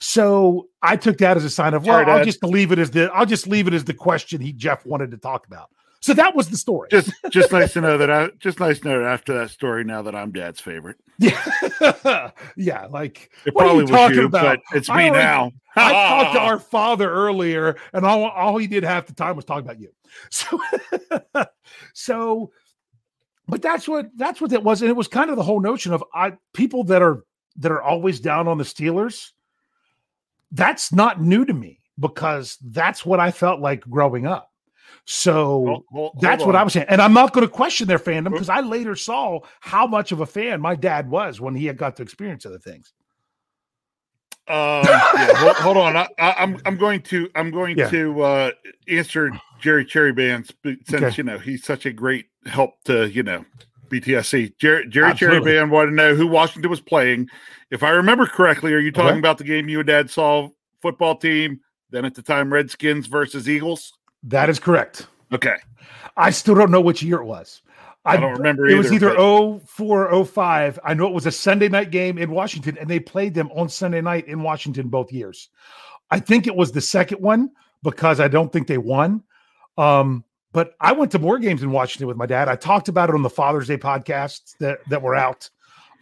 So 0.00 0.68
I 0.82 0.96
took 0.96 1.18
that 1.18 1.36
as 1.36 1.44
a 1.44 1.50
sign 1.50 1.74
of, 1.74 1.84
well, 1.84 1.94
Sorry, 1.94 2.06
oh, 2.06 2.18
I'll 2.18 2.24
just 2.24 2.44
leave 2.44 2.72
it 2.72 2.78
as 2.78 2.90
the 2.90 3.10
I'll 3.12 3.26
just 3.26 3.46
leave 3.46 3.66
it 3.66 3.74
as 3.74 3.84
the 3.84 3.94
question 3.94 4.40
he 4.40 4.52
Jeff 4.52 4.86
wanted 4.86 5.10
to 5.10 5.16
talk 5.16 5.46
about. 5.46 5.70
So 6.02 6.14
that 6.14 6.34
was 6.34 6.48
the 6.48 6.56
story. 6.56 6.88
Just 6.90 7.12
just 7.30 7.52
nice 7.52 7.74
to 7.74 7.80
know 7.82 7.98
that 7.98 8.10
I 8.10 8.30
just 8.38 8.58
nice 8.58 8.80
to 8.80 8.88
know 8.88 9.04
after 9.04 9.34
that 9.38 9.50
story 9.50 9.84
now 9.84 10.00
that 10.02 10.14
I'm 10.14 10.32
dad's 10.32 10.58
favorite. 10.60 10.96
yeah, 11.18 12.30
yeah. 12.56 12.86
Like 12.86 13.30
It 13.44 13.54
What 13.54 13.66
are 13.66 13.76
you 13.76 13.86
talking 13.86 14.16
you, 14.16 14.24
about? 14.26 14.60
but 14.70 14.76
it's 14.78 14.88
me 14.88 14.94
already- 14.94 15.10
now. 15.12 15.52
I 15.76 15.92
talked 16.24 16.34
to 16.34 16.40
our 16.40 16.58
father 16.58 17.08
earlier, 17.10 17.76
and 17.92 18.04
all, 18.06 18.24
all 18.30 18.56
he 18.56 18.66
did 18.66 18.82
half 18.82 19.06
the 19.06 19.12
time 19.12 19.36
was 19.36 19.44
talk 19.44 19.60
about 19.60 19.78
you. 19.78 19.90
So, 20.30 20.58
so, 21.94 22.50
but 23.46 23.62
that's 23.62 23.86
what 23.88 24.06
that's 24.16 24.40
what 24.40 24.52
it 24.52 24.62
was, 24.62 24.82
and 24.82 24.90
it 24.90 24.96
was 24.96 25.06
kind 25.08 25.30
of 25.30 25.36
the 25.36 25.42
whole 25.42 25.60
notion 25.60 25.92
of 25.92 26.02
I 26.14 26.32
people 26.54 26.84
that 26.84 27.02
are 27.02 27.24
that 27.56 27.70
are 27.70 27.82
always 27.82 28.20
down 28.20 28.48
on 28.48 28.58
the 28.58 28.64
Steelers. 28.64 29.30
That's 30.50 30.92
not 30.92 31.20
new 31.20 31.44
to 31.44 31.52
me 31.54 31.78
because 31.98 32.56
that's 32.62 33.04
what 33.06 33.20
I 33.20 33.30
felt 33.30 33.60
like 33.60 33.82
growing 33.82 34.26
up. 34.26 34.49
So 35.12 35.64
Hold- 35.66 35.84
hold- 35.90 36.20
that's 36.20 36.42
hold 36.44 36.54
what 36.54 36.56
I 36.60 36.62
was 36.62 36.72
saying. 36.72 36.86
And 36.88 37.02
I'm 37.02 37.12
not 37.12 37.32
going 37.32 37.44
to 37.44 37.52
question 37.52 37.88
their 37.88 37.98
fandom 37.98 38.30
because 38.30 38.48
I 38.48 38.60
later 38.60 38.94
saw 38.94 39.40
how 39.58 39.84
much 39.84 40.12
of 40.12 40.20
a 40.20 40.26
fan 40.26 40.60
my 40.60 40.76
dad 40.76 41.10
was 41.10 41.40
when 41.40 41.54
he 41.56 41.66
had 41.66 41.76
got 41.76 41.96
to 41.96 42.02
experience 42.04 42.46
other 42.46 42.58
things. 42.60 42.92
Um, 44.46 44.84
yeah, 44.84 45.52
hold, 45.54 45.76
on. 45.76 45.96
I, 45.96 46.08
I, 46.18 46.34
I'm 46.38 46.58
I'm 46.64 46.76
going 46.76 47.02
to 47.02 47.28
I'm 47.34 47.50
going 47.50 47.76
Yeah. 47.78 47.88
to 47.90 48.22
uh, 48.22 48.50
answer 48.88 49.30
Jerry 49.60 49.84
Cherry 49.84 50.12
Bands 50.12 50.52
since 50.64 50.92
Okay. 50.92 51.14
you 51.16 51.24
know 51.24 51.38
he's 51.38 51.64
such 51.64 51.86
a 51.86 51.92
great 51.92 52.26
help 52.46 52.82
to 52.84 53.08
you 53.10 53.22
know 53.22 53.44
BTSC. 53.90 54.56
Jerry, 54.58 54.88
Jerry 54.88 55.14
Cherry 55.14 55.36
Absolutely. 55.36 55.52
Band 55.52 55.70
wanted 55.72 55.90
to 55.90 55.96
know 55.96 56.14
who 56.14 56.26
Washington 56.26 56.70
was 56.70 56.80
playing. 56.80 57.28
If 57.72 57.82
I 57.82 57.90
remember 57.90 58.26
correctly, 58.26 58.72
are 58.74 58.78
you 58.78 58.92
talking 58.92 59.10
Okay. 59.10 59.18
about 59.18 59.38
the 59.38 59.44
game 59.44 59.68
you 59.68 59.80
and 59.80 59.86
Dad 59.88 60.08
saw? 60.10 60.48
Football 60.82 61.16
team, 61.16 61.60
then 61.90 62.04
at 62.04 62.14
the 62.14 62.22
time 62.22 62.52
Redskins 62.52 63.06
versus 63.06 63.48
Eagles. 63.48 63.92
That 64.24 64.50
is 64.50 64.58
correct. 64.58 65.06
Okay, 65.32 65.56
I 66.16 66.30
still 66.30 66.54
don't 66.54 66.70
know 66.70 66.80
which 66.80 67.02
year 67.02 67.18
it 67.18 67.24
was. 67.24 67.62
I 68.04 68.16
don't 68.16 68.32
remember 68.32 68.66
It 68.66 68.76
was 68.76 68.92
either, 68.92 69.10
either 69.10 69.16
but- 69.58 69.68
04 69.68 70.08
or 70.08 70.24
05. 70.24 70.78
I 70.84 70.94
know 70.94 71.06
it 71.06 71.12
was 71.12 71.26
a 71.26 71.32
Sunday 71.32 71.68
night 71.68 71.90
game 71.90 72.16
in 72.16 72.30
Washington, 72.30 72.78
and 72.78 72.88
they 72.88 72.98
played 72.98 73.34
them 73.34 73.50
on 73.54 73.68
Sunday 73.68 74.00
night 74.00 74.26
in 74.26 74.42
Washington 74.42 74.88
both 74.88 75.12
years. 75.12 75.50
I 76.10 76.18
think 76.18 76.46
it 76.46 76.56
was 76.56 76.72
the 76.72 76.80
second 76.80 77.20
one 77.20 77.50
because 77.82 78.18
I 78.18 78.28
don't 78.28 78.52
think 78.52 78.66
they 78.66 78.78
won. 78.78 79.22
Um, 79.76 80.24
but 80.52 80.74
I 80.80 80.92
went 80.92 81.12
to 81.12 81.18
more 81.18 81.38
games 81.38 81.62
in 81.62 81.70
Washington 81.70 82.08
with 82.08 82.16
my 82.16 82.26
dad. 82.26 82.48
I 82.48 82.56
talked 82.56 82.88
about 82.88 83.10
it 83.10 83.14
on 83.14 83.22
the 83.22 83.30
Father's 83.30 83.68
Day 83.68 83.76
podcast 83.76 84.56
that, 84.60 84.78
that 84.88 85.02
were 85.02 85.14
out. 85.14 85.48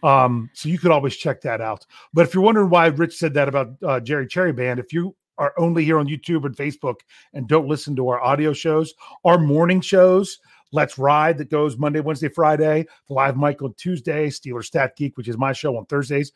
Um, 0.01 0.49
so 0.53 0.69
you 0.69 0.79
could 0.79 0.91
always 0.91 1.15
check 1.15 1.41
that 1.41 1.59
out. 1.61 1.85
But 2.13 2.25
if 2.25 2.33
you're 2.33 2.43
wondering 2.43 2.69
why 2.69 2.87
Rich 2.87 3.17
said 3.17 3.33
that 3.33 3.49
about 3.49 3.73
uh, 3.85 3.99
Jerry 3.99 4.25
Cherry 4.25 4.53
Band, 4.53 4.79
if 4.79 4.93
you 4.93 5.15
are 5.39 5.53
only 5.57 5.83
here 5.83 5.97
on 5.97 6.07
YouTube 6.07 6.45
and 6.45 6.55
Facebook 6.55 6.97
and 7.33 7.47
don't 7.47 7.67
listen 7.67 7.95
to 7.95 8.09
our 8.09 8.21
audio 8.21 8.53
shows, 8.53 8.93
our 9.25 9.39
morning 9.39 9.81
shows, 9.81 10.37
Let's 10.71 10.99
Ride 10.99 11.39
that 11.39 11.49
goes 11.49 11.77
Monday, 11.77 11.99
Wednesday, 11.99 12.27
Friday, 12.29 12.85
the 13.07 13.13
live 13.13 13.35
mic 13.37 13.61
on 13.63 13.73
Tuesday, 13.75 14.27
Steeler 14.27 14.63
Stat 14.63 14.95
Geek, 14.95 15.17
which 15.17 15.27
is 15.27 15.37
my 15.37 15.51
show 15.53 15.75
on 15.77 15.85
Thursdays. 15.87 16.31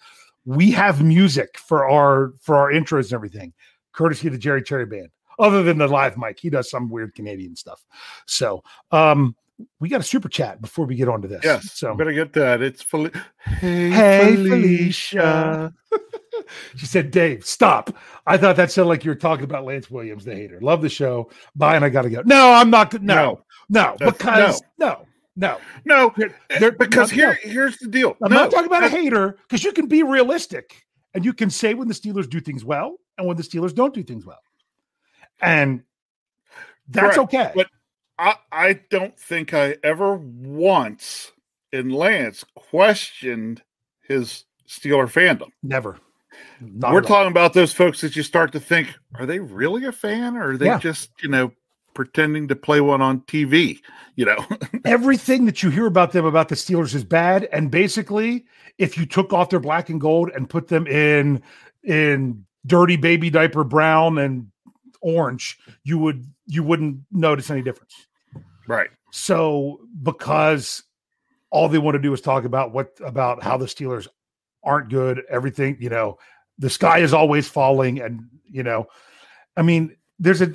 We 0.45 0.72
have 0.72 1.03
music 1.03 1.57
for 1.60 1.88
our 1.88 2.33
for 2.41 2.55
our 2.55 2.72
intros 2.72 3.05
and 3.05 3.13
everything, 3.13 3.53
courtesy 3.91 4.27
of 4.27 4.33
the 4.33 4.39
Jerry 4.39 4.63
Cherry 4.63 4.88
Band. 4.88 5.10
Other 5.38 5.62
than 5.63 5.77
the 5.77 5.88
live 5.88 6.17
mic, 6.17 6.39
he 6.39 6.50
does 6.50 6.69
some 6.69 6.89
weird 6.89 7.13
Canadian 7.13 7.55
stuff. 7.55 7.85
So 8.25 8.63
um 8.92 9.35
we 9.79 9.87
got 9.87 10.01
a 10.01 10.03
super 10.03 10.29
chat 10.29 10.61
before 10.61 10.85
we 10.85 10.96
get 10.96 11.07
on 11.07 11.22
to 11.22 11.27
this. 11.27 11.42
yes. 11.44 11.72
So 11.74 11.94
better 11.94 12.11
get 12.11 12.33
that. 12.33 12.61
It's 12.63 12.81
Fel- 12.81 13.09
hey, 13.46 13.92
Hey, 13.92 14.35
Felicia. 14.35 15.74
she 16.75 16.86
said, 16.86 17.12
Dave, 17.12 17.46
stop. 17.46 17.96
I 18.27 18.38
thought 18.38 18.56
that 18.56 18.72
sounded 18.72 18.90
like 18.90 19.03
you 19.06 19.12
were 19.12 19.16
talking 19.16 19.44
about 19.46 19.66
Lance 19.66 19.90
Williams, 19.92 20.25
the 20.25 20.36
hater. 20.36 20.60
Love 20.62 20.82
the 20.82 20.90
show. 20.90 21.29
Bye, 21.56 21.75
and 21.75 21.84
I 21.86 21.90
gotta 21.90 22.10
go. 22.10 22.22
No, 22.25 22.51
I'm 22.53 22.70
not. 22.70 22.94
No, 23.01 23.01
no, 23.01 23.42
No. 23.70 23.96
That's- 24.00 24.18
because 24.18 24.62
no, 24.77 25.06
no. 25.36 25.58
No, 25.86 26.14
They're- 26.16 26.36
eh, 26.51 26.60
they're- 26.60 26.72
because 26.72 27.12
no, 27.12 27.16
here 27.16 27.40
here's 27.42 27.77
the 27.79 27.88
deal. 27.88 28.16
I'm 28.24 28.32
no, 28.32 28.38
not 28.38 28.51
talking 28.51 28.68
about 28.68 28.84
a 28.84 28.90
hater 28.90 29.38
because 29.48 29.64
you 29.64 29.72
can 29.72 29.88
be 29.88 30.03
realistic 30.03 30.86
and 31.14 31.25
you 31.25 31.34
can 31.34 31.50
say 31.50 31.74
when 31.74 31.88
the 31.88 31.94
Steelers 31.94 32.29
do 32.29 32.40
things 32.40 32.64
well 32.64 32.98
and 33.18 33.27
when 33.27 33.38
the 33.38 33.44
Steelers 33.44 33.74
don't 33.74 33.94
do 33.94 34.03
things 34.03 34.25
well. 34.25 34.40
And 35.42 35.84
that's 36.88 37.16
Correct. 37.16 37.34
okay. 37.34 37.51
But 37.56 37.68
I, 38.20 38.36
I 38.51 38.74
don't 38.90 39.18
think 39.20 39.53
I 39.53 39.77
ever 39.84 40.16
once 40.16 41.32
in 41.72 41.90
Lance 41.90 42.46
questioned 42.56 43.64
his 44.08 44.46
Steeler 44.68 45.08
fandom. 45.12 45.50
Never. 45.64 45.98
Not 46.61 46.93
We're 46.93 47.01
talking 47.01 47.31
about 47.31 47.53
those 47.53 47.74
folks 47.74 48.01
that 48.01 48.15
you 48.15 48.24
start 48.24 48.51
to 48.53 48.59
think, 48.59 48.89
are 49.15 49.25
they 49.25 49.39
really 49.39 49.85
a 49.85 49.91
fan 49.91 50.35
or 50.37 50.51
are 50.51 50.57
they 50.57 50.67
Yeah. 50.67 50.79
just, 50.79 51.11
you 51.22 51.29
know, 51.29 51.51
pretending 51.93 52.48
to 52.48 52.55
play 52.55 52.81
one 52.81 53.01
on 53.01 53.22
TV? 53.22 53.79
You 54.15 54.25
know, 54.25 54.46
everything 54.85 55.46
that 55.46 55.63
you 55.63 55.69
hear 55.69 55.85
about 55.85 56.11
them 56.11 56.25
about 56.25 56.50
the 56.50 56.55
Steelers 56.55 56.93
is 56.96 57.03
bad. 57.03 57.48
And 57.51 57.69
basically, 57.72 58.46
if 58.77 58.98
you 58.98 59.05
took 59.05 59.33
off 59.33 59.50
their 59.50 59.59
black 59.59 59.89
and 59.89 60.00
gold 60.01 60.29
and 60.35 60.50
put 60.50 60.67
them 60.67 60.87
in 60.87 61.41
in 61.83 62.46
dirty 62.65 62.96
baby 62.96 63.29
diaper 63.29 63.63
brown 63.63 64.17
and 64.17 64.48
orange, 65.01 65.57
you 65.83 65.98
would 65.98 66.25
you 66.48 66.63
wouldn't 66.63 67.00
notice 67.11 67.50
any 67.50 67.61
difference. 67.61 68.07
right. 68.67 68.89
So 69.11 69.81
because 70.01 70.83
all 71.51 71.69
they 71.69 71.77
want 71.77 71.93
to 71.96 72.01
do 72.01 72.11
is 72.13 72.22
talk 72.22 72.46
about 72.46 72.72
what 72.72 72.98
about 73.03 73.43
how 73.43 73.57
the 73.57 73.65
Steelers 73.65 74.07
aren't 74.64 74.90
good, 74.90 75.22
everything, 75.30 75.78
you 75.80 75.90
know, 75.90 76.18
the 76.58 76.70
sky 76.70 77.00
is 77.00 77.14
always 77.14 77.48
falling 77.48 78.02
and 78.02 78.22
you 78.50 78.64
know, 78.64 78.86
I 79.58 79.62
mean, 79.62 79.96
there's 80.20 80.42
a 80.42 80.52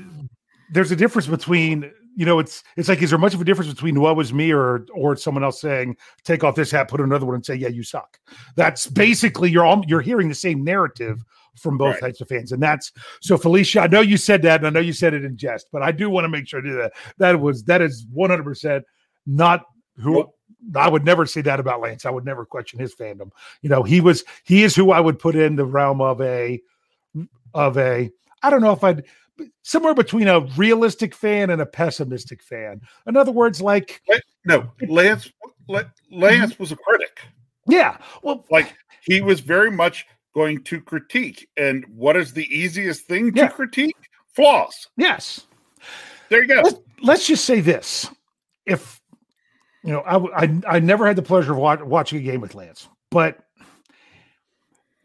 there's 0.72 0.90
a 0.90 0.96
difference 0.96 1.26
between 1.26 1.90
you 2.16 2.26
know, 2.26 2.40
it's 2.40 2.64
it's 2.76 2.88
like 2.88 3.00
is 3.00 3.10
there 3.10 3.18
much 3.18 3.34
of 3.34 3.40
a 3.40 3.44
difference 3.44 3.72
between 3.72 4.00
what 4.00 4.16
was 4.16 4.32
me 4.32 4.52
or 4.52 4.84
or 4.92 5.16
someone 5.16 5.44
else 5.44 5.60
saying 5.60 5.96
take 6.24 6.42
off 6.42 6.56
this 6.56 6.70
hat, 6.70 6.88
put 6.88 7.00
another 7.00 7.24
one, 7.26 7.36
and 7.36 7.46
say 7.46 7.54
yeah, 7.54 7.68
you 7.68 7.84
suck. 7.84 8.18
That's 8.56 8.88
basically 8.88 9.50
you're 9.50 9.64
all 9.64 9.84
you're 9.86 10.00
hearing 10.00 10.28
the 10.28 10.34
same 10.34 10.64
narrative 10.64 11.22
from 11.56 11.78
both 11.78 11.94
Right. 11.94 12.00
types 12.00 12.20
of 12.20 12.28
fans, 12.28 12.50
and 12.50 12.62
that's 12.62 12.90
so 13.20 13.36
Felicia. 13.36 13.80
I 13.82 13.86
know 13.86 14.00
you 14.00 14.16
said 14.16 14.42
that, 14.42 14.60
and 14.60 14.66
I 14.66 14.70
know 14.70 14.80
you 14.80 14.92
said 14.92 15.14
it 15.14 15.24
in 15.24 15.36
jest, 15.36 15.68
but 15.72 15.82
I 15.82 15.92
do 15.92 16.10
want 16.10 16.24
to 16.24 16.28
make 16.28 16.48
sure 16.48 16.60
I 16.60 16.64
do 16.64 16.76
that. 16.76 16.92
That 17.18 17.40
was 17.40 17.62
that 17.64 17.82
is 17.82 18.04
one 18.12 18.30
hundred 18.30 18.44
percent 18.44 18.84
not 19.26 19.64
who 19.96 20.14
Nope. 20.14 20.37
I 20.74 20.88
would 20.88 21.04
never 21.04 21.24
say 21.26 21.40
that 21.42 21.60
about 21.60 21.80
Lance. 21.80 22.04
I 22.04 22.10
would 22.10 22.24
never 22.24 22.44
question 22.44 22.78
his 22.78 22.94
fandom. 22.94 23.30
You 23.62 23.68
know, 23.70 23.82
he 23.82 24.00
was 24.00 24.24
he 24.44 24.62
is 24.64 24.74
who 24.74 24.90
I 24.90 25.00
would 25.00 25.18
put 25.18 25.36
in 25.36 25.56
the 25.56 25.64
realm 25.64 26.00
of 26.00 26.20
a 26.20 26.60
of 27.54 27.78
a 27.78 28.10
I 28.42 28.50
don't 28.50 28.60
know 28.62 28.72
if 28.72 28.82
I'd 28.84 29.04
somewhere 29.62 29.94
between 29.94 30.26
a 30.28 30.40
realistic 30.56 31.14
fan 31.14 31.50
and 31.50 31.62
a 31.62 31.66
pessimistic 31.66 32.42
fan. 32.42 32.80
In 33.06 33.16
other 33.16 33.30
words, 33.32 33.62
like 33.62 34.02
No, 34.44 34.72
Lance, 34.88 35.30
La- 35.68 35.82
Lance 36.10 36.52
mm-hmm. 36.52 36.62
was 36.62 36.72
a 36.72 36.76
critic. 36.76 37.20
yeah, 37.66 37.98
well, 38.22 38.44
Like 38.50 38.74
he 39.02 39.20
was 39.20 39.40
very 39.40 39.70
much 39.70 40.06
going 40.34 40.62
to 40.64 40.80
critique. 40.80 41.48
And 41.56 41.84
what 41.94 42.16
is 42.16 42.32
the 42.32 42.46
easiest 42.54 43.06
thing 43.06 43.32
to 43.34 43.40
Yeah. 43.42 43.48
critique? 43.48 43.96
Flaws. 44.34 44.88
yes. 44.96 45.46
There 46.28 46.42
you 46.42 46.48
go. 46.48 46.60
Let's, 46.62 46.78
let's 47.02 47.26
just 47.26 47.44
say 47.44 47.60
this: 47.60 48.08
if 48.66 49.00
you 49.88 49.94
know, 49.94 50.02
I 50.06 50.60
I 50.68 50.80
never 50.80 51.06
had 51.06 51.16
the 51.16 51.22
pleasure 51.22 51.52
of 51.52 51.58
wa- 51.58 51.82
watching 51.82 52.18
a 52.18 52.22
game 52.22 52.42
with 52.42 52.54
Lance, 52.54 52.88
but 53.10 53.38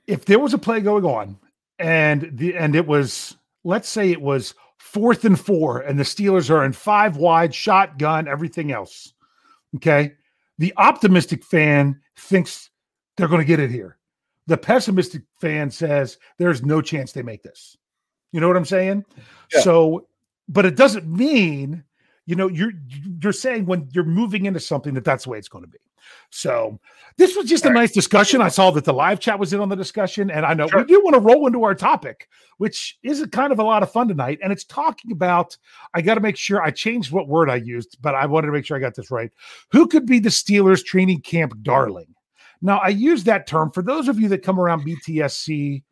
if 0.08 0.26
there 0.26 0.40
was 0.40 0.54
a 0.54 0.58
play 0.58 0.82
going 0.82 1.06
on 1.06 1.38
and 1.80 2.30
the 2.34 2.58
and 2.58 2.76
it 2.76 2.86
was 2.86 3.38
let's 3.64 3.88
say 3.88 4.12
it 4.12 4.22
was 4.22 4.56
fourth 4.76 5.24
and 5.24 5.40
four 5.40 5.80
and 5.80 5.98
the 5.98 6.04
Steelers 6.04 6.50
are 6.50 6.66
in 6.66 6.74
five 6.74 7.16
wide 7.16 7.56
shotgun 7.56 8.28
everything 8.28 8.74
else 8.74 9.14
okay 9.74 10.16
the 10.58 10.74
optimistic 10.76 11.46
fan 11.46 12.02
thinks 12.18 12.70
they're 13.16 13.30
going 13.30 13.40
to 13.40 13.46
get 13.46 13.62
it 13.62 13.72
here. 13.72 13.98
The 14.48 14.58
pessimistic 14.58 15.22
fan 15.40 15.72
says 15.72 16.18
there's 16.40 16.66
no 16.66 16.82
chance 16.82 17.14
they 17.14 17.24
make 17.24 17.42
this. 17.42 17.78
You 18.34 18.42
know 18.42 18.50
what 18.50 18.58
i'm 18.58 18.66
saying? 18.66 19.06
Yeah. 19.54 19.62
so 19.62 20.08
but 20.50 20.66
it 20.66 20.76
doesn't 20.76 21.08
mean 21.08 21.86
you 22.26 22.36
know 22.36 22.48
you're 22.50 22.72
you're 23.22 23.34
saying 23.34 23.66
when 23.66 23.88
you're 23.92 24.04
moving 24.04 24.46
into 24.46 24.60
something 24.60 24.94
that 24.94 25.04
that's 25.04 25.24
the 25.26 25.30
way 25.30 25.38
it's 25.38 25.48
going 25.50 25.64
to 25.64 25.70
be 25.70 25.78
so 26.30 26.80
this 27.18 27.36
was 27.36 27.46
just 27.46 27.66
a 27.66 27.70
nice 27.70 27.92
discussion 27.92 28.42
i 28.42 28.48
saw 28.50 28.70
that 28.72 28.86
the 28.86 28.94
live 28.94 29.20
chat 29.20 29.40
was 29.40 29.54
in 29.54 29.60
on 29.60 29.70
the 29.70 29.76
discussion 29.76 30.30
and 30.32 30.46
i 30.46 30.54
know 30.54 30.68
Sure. 30.68 30.80
we 30.82 30.86
do 30.86 31.02
want 31.04 31.14
to 31.14 31.20
roll 31.20 31.48
into 31.48 31.64
our 31.64 31.76
topic 31.76 32.28
which 32.58 32.98
is 33.04 33.22
a 33.22 33.28
kind 33.28 33.52
of 33.52 33.60
a 33.60 33.64
lot 33.64 33.84
of 33.84 33.92
fun 33.92 34.08
tonight 34.08 34.40
and 34.44 34.52
it's 34.52 34.64
talking 34.66 35.12
about 35.12 35.58
i 35.94 36.02
got 36.02 36.16
to 36.16 36.22
make 36.22 36.38
sure 36.38 36.62
i 36.62 36.70
changed 36.72 37.12
what 37.12 37.28
word 37.28 37.50
i 37.50 37.56
used 37.56 37.98
but 38.02 38.16
i 38.16 38.26
wanted 38.26 38.48
to 38.48 38.54
make 38.54 38.66
sure 38.66 38.76
i 38.78 38.80
got 38.80 38.96
this 38.96 39.12
right 39.12 39.32
who 39.72 39.88
could 39.88 40.06
be 40.06 40.20
the 40.20 40.30
steelers 40.30 40.84
training 40.84 41.22
camp 41.22 41.54
darling 41.62 42.14
Now, 42.62 42.78
I 42.80 42.90
use 42.90 43.24
that 43.26 43.46
term 43.48 43.72
for 43.72 43.82
those 43.84 44.08
of 44.08 44.18
you 44.20 44.30
that 44.30 44.42
come 44.42 44.58
around 44.60 44.86
BTSC, 44.86 45.84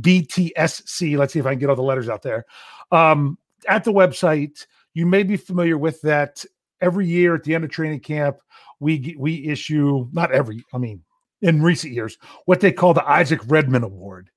BTSC. 0.00 1.16
Let's 1.18 1.32
see 1.32 1.38
if 1.40 1.46
I 1.46 1.50
can 1.50 1.58
get 1.58 1.70
all 1.70 1.76
the 1.76 1.82
letters 1.82 2.08
out 2.08 2.22
there. 2.22 2.44
Um, 2.92 3.36
at 3.68 3.82
the 3.84 3.92
website, 3.92 4.66
you 4.94 5.06
may 5.06 5.22
be 5.22 5.36
familiar 5.36 5.78
with 5.78 6.00
that. 6.02 6.44
Every 6.82 7.06
year 7.06 7.34
at 7.34 7.44
the 7.44 7.54
end 7.54 7.62
of 7.62 7.70
training 7.70 8.00
camp, 8.00 8.38
we 8.78 9.14
we 9.18 9.46
issue 9.46 10.08
not 10.12 10.32
every, 10.32 10.64
I 10.72 10.78
mean, 10.78 11.02
in 11.42 11.62
recent 11.62 11.92
years, 11.92 12.16
what 12.46 12.60
they 12.60 12.72
call 12.72 12.94
the 12.94 13.06
Isaac 13.06 13.40
Redman 13.46 13.82
Award, 13.82 14.30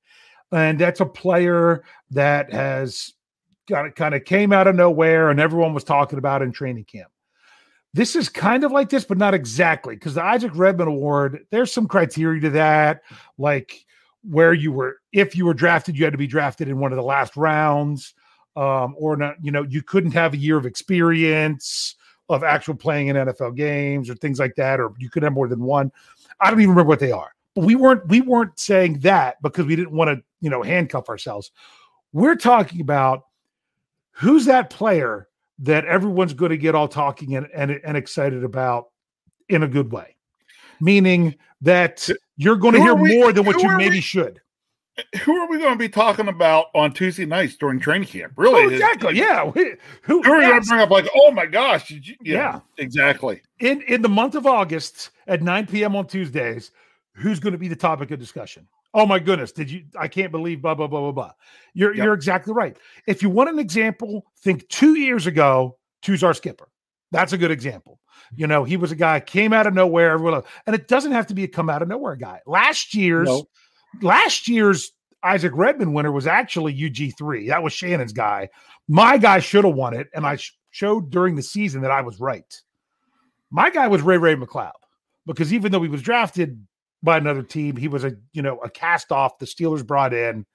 and 0.52 0.78
that's 0.78 1.00
a 1.00 1.06
player 1.06 1.86
that 2.12 2.52
has 2.52 3.13
kind 3.70 3.88
of 3.88 3.96
kind 3.96 4.13
of 4.13 4.26
came 4.26 4.52
out 4.52 4.68
of 4.68 4.76
nowhere, 4.76 5.30
and 5.30 5.39
everyone 5.39 5.74
was 5.74 5.86
talking 5.86 6.20
about 6.20 6.42
in 6.42 6.52
training 6.52 6.84
camp. 6.84 7.08
This 7.94 8.13
is 8.13 8.28
kind 8.28 8.66
of 8.66 8.74
like 8.74 8.89
this, 8.89 9.06
but 9.06 9.18
not 9.18 9.34
exactly, 9.34 9.96
because 9.96 10.16
the 10.16 10.24
Isaac 10.24 10.52
Redman 10.54 10.89
Award, 10.89 11.46
there's 11.50 11.72
some 11.72 11.88
criteria 11.88 12.42
to 12.42 12.50
that, 12.50 13.04
like 13.38 13.86
where 14.24 14.54
you 14.54 14.74
were, 14.74 14.98
if 15.13 15.36
you 15.38 15.46
were 15.46 15.54
drafted, 15.54 15.98
you 15.98 16.04
had 16.04 16.12
to 16.12 16.18
be 16.18 16.28
drafted 16.28 16.68
in 16.68 16.80
one 16.80 16.92
of 16.92 16.98
the 16.98 17.04
last 17.04 17.38
rounds, 17.38 18.13
um, 18.56 18.96
or 18.98 19.16
not, 19.16 19.36
you 19.42 19.52
know, 19.52 19.63
you 19.63 19.82
couldn't 19.82 20.12
have 20.12 20.34
a 20.34 20.38
year 20.38 20.58
of 20.58 20.66
experience 20.66 21.96
of 22.30 22.44
actual 22.44 22.76
playing 22.76 23.08
in 23.08 23.16
NFL 23.16 23.56
games 23.56 24.10
or 24.10 24.16
things 24.16 24.39
like 24.39 24.56
that, 24.56 24.80
or 24.80 24.94
you 24.98 25.10
could 25.10 25.24
have 25.24 25.34
more 25.34 25.48
than 25.48 25.62
one. 25.62 25.92
I 26.39 26.50
don't 26.50 26.60
even 26.60 26.72
remember 26.72 26.89
what 26.89 27.00
they 27.00 27.12
are. 27.12 27.34
But 27.56 27.66
we 27.66 27.76
weren't 27.76 28.08
we 28.08 28.22
weren't 28.22 28.60
saying 28.60 29.00
that 29.00 29.42
because 29.42 29.66
we 29.66 29.76
didn't 29.76 29.92
want 29.92 30.10
to, 30.10 30.24
you 30.42 30.50
know, 30.50 30.63
handcuff 30.63 31.10
ourselves. 31.10 31.52
We're 32.12 32.36
talking 32.36 32.82
about 32.82 33.26
who's 34.12 34.46
that 34.46 34.70
player 34.70 35.28
that 35.60 35.86
everyone's 35.86 36.34
going 36.34 36.50
to 36.50 36.58
get 36.58 36.76
all 36.76 36.88
talking 36.88 37.36
and, 37.36 37.48
and, 37.54 37.80
and 37.84 37.96
excited 37.96 38.44
about 38.44 38.88
in 39.50 39.63
a 39.63 39.68
good 39.68 39.92
way, 39.92 40.16
meaning 40.82 41.36
that 41.62 42.10
you're 42.38 42.56
going 42.56 42.74
to 42.74 42.82
hear 42.82 42.96
we, 42.96 43.18
more 43.18 43.32
than 43.32 43.46
what 43.46 43.62
you 43.62 43.78
maybe 43.78 43.98
we, 43.98 44.02
should. 44.02 44.42
Who 45.23 45.36
are 45.36 45.49
we 45.49 45.58
going 45.58 45.73
to 45.73 45.79
be 45.79 45.89
talking 45.89 46.27
about 46.27 46.67
on 46.75 46.93
Tuesday 46.93 47.25
nights 47.25 47.56
during 47.56 47.79
training 47.79 48.08
camp? 48.08 48.34
Really? 48.36 48.63
Oh, 48.63 48.69
exactly. 48.69 49.17
yeah. 49.17 49.49
who, 49.49 49.75
who 50.03 50.23
are 50.23 50.38
we 50.38 50.45
going 50.45 50.62
to 50.62 50.67
bring 50.67 50.82
up? 50.82 50.91
Like, 50.91 51.10
oh 51.15 51.32
my 51.32 51.47
gosh! 51.47 51.89
You, 51.89 51.99
yeah, 52.03 52.15
yeah, 52.23 52.60
exactly. 52.77 53.41
In 53.60 53.82
in 53.84 54.03
the 54.03 54.10
month 54.10 54.36
of 54.36 54.45
August 54.45 55.10
at 55.27 55.41
9 55.41 55.65
p.m. 55.65 55.95
on 55.95 56.06
Tuesdays, 56.06 56.71
who's 57.13 57.39
going 57.39 57.53
to 57.53 57.58
be 57.58 57.67
the 57.67 57.75
topic 57.75 58.12
of 58.12 58.19
discussion? 58.19 58.67
Oh 58.93 59.08
my 59.08 59.17
goodness, 59.17 59.51
did 59.51 59.71
you 59.71 59.86
I 59.97 60.08
can't 60.08 60.32
believe 60.32 60.62
blah 60.62 60.75
blah 60.75 60.88
blah 60.88 60.99
blah 60.99 61.12
blah. 61.12 61.32
You're 61.73 61.95
yep. 61.95 62.06
you're 62.06 62.13
exactly 62.13 62.53
right. 62.53 62.77
If 63.08 63.23
you 63.23 63.32
want 63.32 63.49
an 63.49 63.58
example, 63.58 64.27
think 64.41 64.67
2 64.69 64.99
years 64.99 65.25
ago, 65.25 65.77
Tuzar 66.03 66.36
Skipper. 66.36 66.69
That's 67.12 67.34
a 67.34 67.38
good 67.38 67.51
example. 67.51 67.99
You 68.36 68.47
know, 68.47 68.63
he 68.63 68.77
was 68.77 68.91
a 68.91 68.95
guy 68.95 69.19
came 69.19 69.53
out 69.53 69.65
of 69.67 69.73
nowhere, 69.73 70.12
everyone 70.12 70.43
and 70.67 70.75
it 70.75 70.88
doesn't 70.88 71.12
have 71.12 71.27
to 71.27 71.34
be 71.34 71.43
a 71.43 71.47
come 71.47 71.69
out 71.69 71.82
of 71.82 71.88
nowhere 71.88 72.15
guy. 72.15 72.41
Last 72.45 72.93
year's 72.93 73.27
no. 73.27 73.45
Last 74.01 74.47
year's 74.47 74.91
Isaac 75.23 75.53
Redman 75.56 75.93
winner 75.93 76.12
was 76.12 76.27
actually 76.27 76.75
UG3. 76.75 77.47
That 77.47 77.63
was 77.63 77.73
Shannon's 77.73 78.13
guy. 78.13 78.49
My 78.88 79.17
guy 79.17 79.39
should 79.39 79.65
have 79.65 79.75
won 79.75 79.93
it, 79.93 80.08
and 80.13 80.25
I 80.25 80.36
sh- 80.36 80.58
showed 80.71 81.10
during 81.10 81.36
the 81.36 81.43
season 81.43 81.82
that 81.82 81.91
I 81.91 82.01
was 82.01 82.19
right. 82.19 82.62
My 83.49 83.69
guy 83.69 83.88
was 83.88 84.01
Ray 84.01 84.17
Ray 84.17 84.36
McCloud 84.36 84.71
because 85.25 85.53
even 85.53 85.71
though 85.71 85.82
he 85.82 85.89
was 85.89 86.01
drafted 86.01 86.60
by 87.03 87.17
another 87.17 87.43
team. 87.43 87.75
He 87.75 87.88
was 87.88 88.03
a 88.03 88.13
you 88.32 88.41
know 88.41 88.58
a 88.60 88.69
cast 88.69 89.12
off 89.12 89.38
the 89.38 89.45
Steelers 89.45 89.86
brought 89.86 90.13
in, 90.13 90.45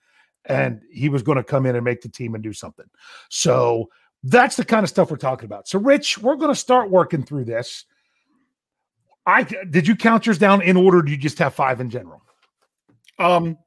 and 0.46 0.80
he 0.90 1.08
was 1.08 1.22
going 1.22 1.36
to 1.36 1.44
come 1.44 1.66
in 1.66 1.76
and 1.76 1.84
make 1.84 2.00
the 2.00 2.08
team 2.08 2.34
and 2.34 2.42
do 2.42 2.52
something. 2.52 2.86
So 3.28 3.90
that's 4.24 4.56
the 4.56 4.64
kind 4.64 4.82
of 4.82 4.88
stuff 4.88 5.10
we're 5.10 5.18
talking 5.18 5.44
about. 5.44 5.68
So, 5.68 5.78
Rich, 5.78 6.18
we're 6.18 6.36
going 6.36 6.52
to 6.52 6.58
start 6.58 6.90
working 6.90 7.22
through 7.22 7.44
this. 7.44 7.84
I 9.26 9.42
did 9.42 9.86
you 9.86 9.94
count 9.94 10.26
yours 10.26 10.38
down 10.38 10.62
in 10.62 10.76
order? 10.76 11.02
do 11.02 11.12
you 11.12 11.18
just 11.18 11.38
have 11.38 11.54
five 11.54 11.80
in 11.80 11.90
general? 11.90 12.22
Um, 13.18 13.58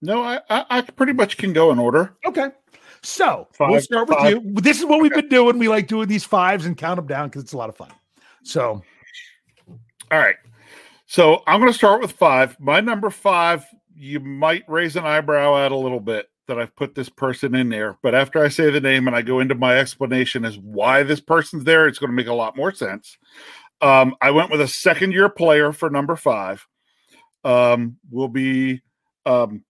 no, 0.00 0.22
I 0.22 0.40
I, 0.50 0.64
I 0.70 0.80
pretty 0.82 1.12
much 1.12 1.36
can 1.36 1.52
go 1.52 1.70
in 1.72 1.78
order. 1.78 2.16
Okay. 2.26 2.50
So 3.02 3.48
we 3.58 3.66
we'll 3.66 3.80
start 3.80 4.08
with 4.08 4.18
five. 4.18 4.30
you. 4.30 4.54
This 4.54 4.78
is 4.78 4.84
what 4.84 5.00
we've 5.00 5.12
been 5.12 5.28
doing. 5.28 5.58
We 5.58 5.68
like 5.68 5.88
doing 5.88 6.08
these 6.08 6.24
fives 6.24 6.66
and 6.66 6.76
count 6.76 6.96
them 6.96 7.06
down 7.06 7.28
because 7.28 7.42
it's 7.42 7.52
a 7.52 7.56
lot 7.56 7.68
of 7.68 7.76
fun. 7.76 7.90
So, 8.44 8.82
all 10.10 10.18
right. 10.18 10.36
So 11.06 11.42
I'm 11.46 11.60
going 11.60 11.70
to 11.70 11.76
start 11.76 12.00
with 12.00 12.12
five. 12.12 12.58
My 12.60 12.80
number 12.80 13.10
five, 13.10 13.66
you 13.94 14.20
might 14.20 14.62
raise 14.68 14.96
an 14.96 15.04
eyebrow 15.04 15.64
at 15.64 15.72
a 15.72 15.76
little 15.76 16.00
bit 16.00 16.28
that 16.48 16.58
I've 16.58 16.74
put 16.76 16.94
this 16.94 17.08
person 17.08 17.54
in 17.54 17.68
there. 17.68 17.98
But 18.02 18.14
after 18.14 18.42
I 18.42 18.48
say 18.48 18.70
the 18.70 18.80
name 18.80 19.06
and 19.06 19.16
I 19.16 19.22
go 19.22 19.40
into 19.40 19.54
my 19.54 19.78
explanation 19.78 20.44
as 20.44 20.58
why 20.58 21.02
this 21.02 21.20
person's 21.20 21.64
there, 21.64 21.86
it's 21.86 21.98
going 21.98 22.10
to 22.10 22.16
make 22.16 22.28
a 22.28 22.34
lot 22.34 22.56
more 22.56 22.72
sense. 22.72 23.18
Um, 23.80 24.14
I 24.20 24.30
went 24.30 24.50
with 24.50 24.60
a 24.60 24.68
second 24.68 25.12
year 25.12 25.28
player 25.28 25.72
for 25.72 25.90
number 25.90 26.16
five. 26.16 26.66
Um, 27.44 27.96
will 28.10 28.28
be 28.28 28.82
um, 29.26 29.64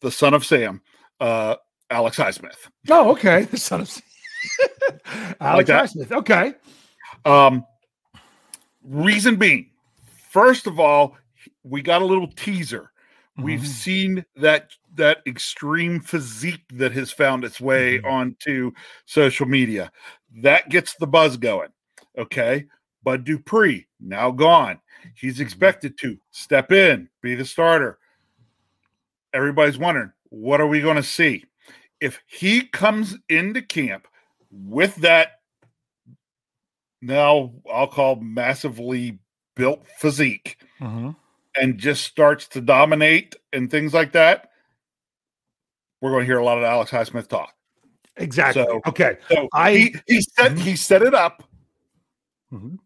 the 0.00 0.10
son 0.10 0.34
of 0.34 0.44
Sam, 0.44 0.82
uh, 1.20 1.56
Alex 1.90 2.16
Highsmith. 2.16 2.68
Oh, 2.88 3.10
okay. 3.12 3.44
The 3.44 3.56
son 3.56 3.82
of 3.82 4.02
Alex 5.40 5.68
like 5.68 5.90
Highsmith. 5.90 6.12
Okay. 6.12 6.54
Um, 7.24 7.64
reason 8.84 9.36
being, 9.36 9.70
First 10.28 10.66
of 10.66 10.78
all, 10.78 11.16
we 11.64 11.80
got 11.80 12.02
a 12.02 12.06
little 12.06 12.28
teaser. 12.28 12.92
Mm-hmm. 13.38 13.42
We've 13.42 13.66
seen 13.66 14.24
that 14.36 14.70
that 14.94 15.18
extreme 15.26 16.00
physique 16.00 16.64
that 16.74 16.92
has 16.92 17.10
found 17.10 17.44
its 17.44 17.60
way 17.60 17.98
mm-hmm. 17.98 18.06
onto 18.06 18.72
social 19.06 19.46
media. 19.46 19.90
That 20.42 20.68
gets 20.68 20.94
the 20.94 21.06
buzz 21.06 21.36
going. 21.36 21.70
Okay. 22.16 22.66
Bud 23.02 23.24
Dupree, 23.24 23.86
now 24.00 24.30
gone. 24.30 24.80
He's 25.14 25.34
mm-hmm. 25.34 25.42
expected 25.42 25.96
to 25.98 26.18
step 26.30 26.72
in, 26.72 27.08
be 27.22 27.34
the 27.34 27.44
starter. 27.44 27.98
Everybody's 29.32 29.78
wondering, 29.78 30.12
what 30.30 30.60
are 30.60 30.66
we 30.66 30.80
going 30.80 30.96
to 30.96 31.02
see? 31.02 31.44
If 32.00 32.20
he 32.26 32.62
comes 32.62 33.16
into 33.28 33.62
camp 33.62 34.06
with 34.50 34.96
that, 34.96 35.40
now 37.02 37.52
I'll 37.72 37.88
call 37.88 38.16
massively 38.16 39.18
built 39.56 39.86
physique 39.98 40.58
mm-hmm. 40.80 41.10
and 41.60 41.78
just 41.78 42.04
starts 42.04 42.48
to 42.48 42.60
dominate 42.60 43.36
and 43.52 43.70
things 43.70 43.92
like 43.92 44.12
that, 44.12 44.50
we're 46.00 46.10
going 46.10 46.22
to 46.22 46.26
hear 46.26 46.38
a 46.38 46.44
lot 46.44 46.58
of 46.58 46.64
Alex 46.64 46.90
Highsmith 46.90 47.28
talk. 47.28 47.54
Exactly. 48.16 48.64
So, 48.64 48.80
okay. 48.86 49.18
So 49.30 49.48
I 49.52 49.72
he, 49.74 49.96
he 50.06 50.20
set 50.20 50.58
he 50.58 50.76
set 50.76 51.02
it 51.02 51.14
up 51.14 51.44
mm-hmm. 52.52 52.76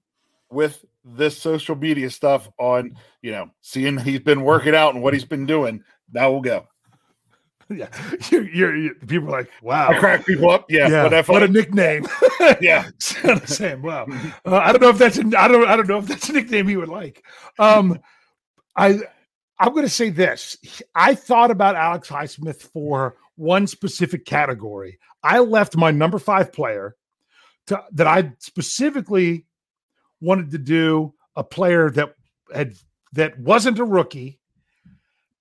with 0.51 0.85
this 1.05 1.37
social 1.37 1.75
media 1.75 2.11
stuff 2.11 2.49
on, 2.59 2.97
you 3.23 3.33
know, 3.33 3.51
seeing 3.61 3.99
he's 3.99 4.21
been 4.21 4.43
working 4.43 4.75
out 4.75 4.95
and 4.95 5.03
what 5.03 5.15
he's 5.15 5.25
been 5.25 5.47
doing. 5.47 5.83
Now 6.13 6.31
we'll 6.31 6.41
go. 6.41 6.67
Yeah, 7.71 7.89
you're, 8.31 8.49
you're, 8.51 8.77
you're, 8.77 8.95
people 8.97 9.29
are 9.29 9.39
like, 9.39 9.51
wow. 9.63 9.89
I 9.89 9.99
crack 9.99 10.27
people 10.27 10.51
up. 10.51 10.67
Yeah, 10.69 10.89
yeah. 10.89 11.23
what 11.25 11.43
a 11.43 11.49
nickname. 11.49 12.07
yeah, 12.61 12.91
Sam. 12.99 13.81
Wow. 13.81 14.07
Uh, 14.45 14.57
I 14.57 14.73
don't 14.73 14.83
know 14.83 14.91
if 14.91 14.99
that's 14.99 15.17
a, 15.17 15.23
I 15.39 15.49
don't 15.49 15.67
I 15.67 15.77
don't 15.77 15.89
know 15.89 15.97
if 15.97 16.07
that's 16.07 16.29
a 16.29 16.35
nickname 16.35 16.69
he 16.69 16.77
would 16.77 16.91
like. 16.91 17.25
Um, 17.59 17.99
I 18.77 19.01
I'm 19.59 19.73
going 19.73 19.87
to 19.87 19.89
say 19.89 20.11
this. 20.11 20.59
I 20.95 21.15
thought 21.15 21.51
about 21.51 21.77
Alex 21.77 22.11
Highsmith 22.11 22.61
for 22.61 23.17
one 23.37 23.67
specific 23.67 24.27
category. 24.27 24.99
I 25.23 25.39
left 25.39 25.75
my 25.75 25.91
number 25.91 26.19
five 26.19 26.53
player 26.53 26.97
to, 27.69 27.83
that 27.93 28.07
I 28.07 28.33
specifically 28.41 29.47
wanted 30.21 30.51
to 30.51 30.59
do 30.59 31.15
a 31.37 31.45
player 31.45 31.91
that 31.91 32.15
had 32.55 32.75
that 33.13 33.39
wasn't 33.39 33.79
a 33.79 33.85
rookie 33.85 34.41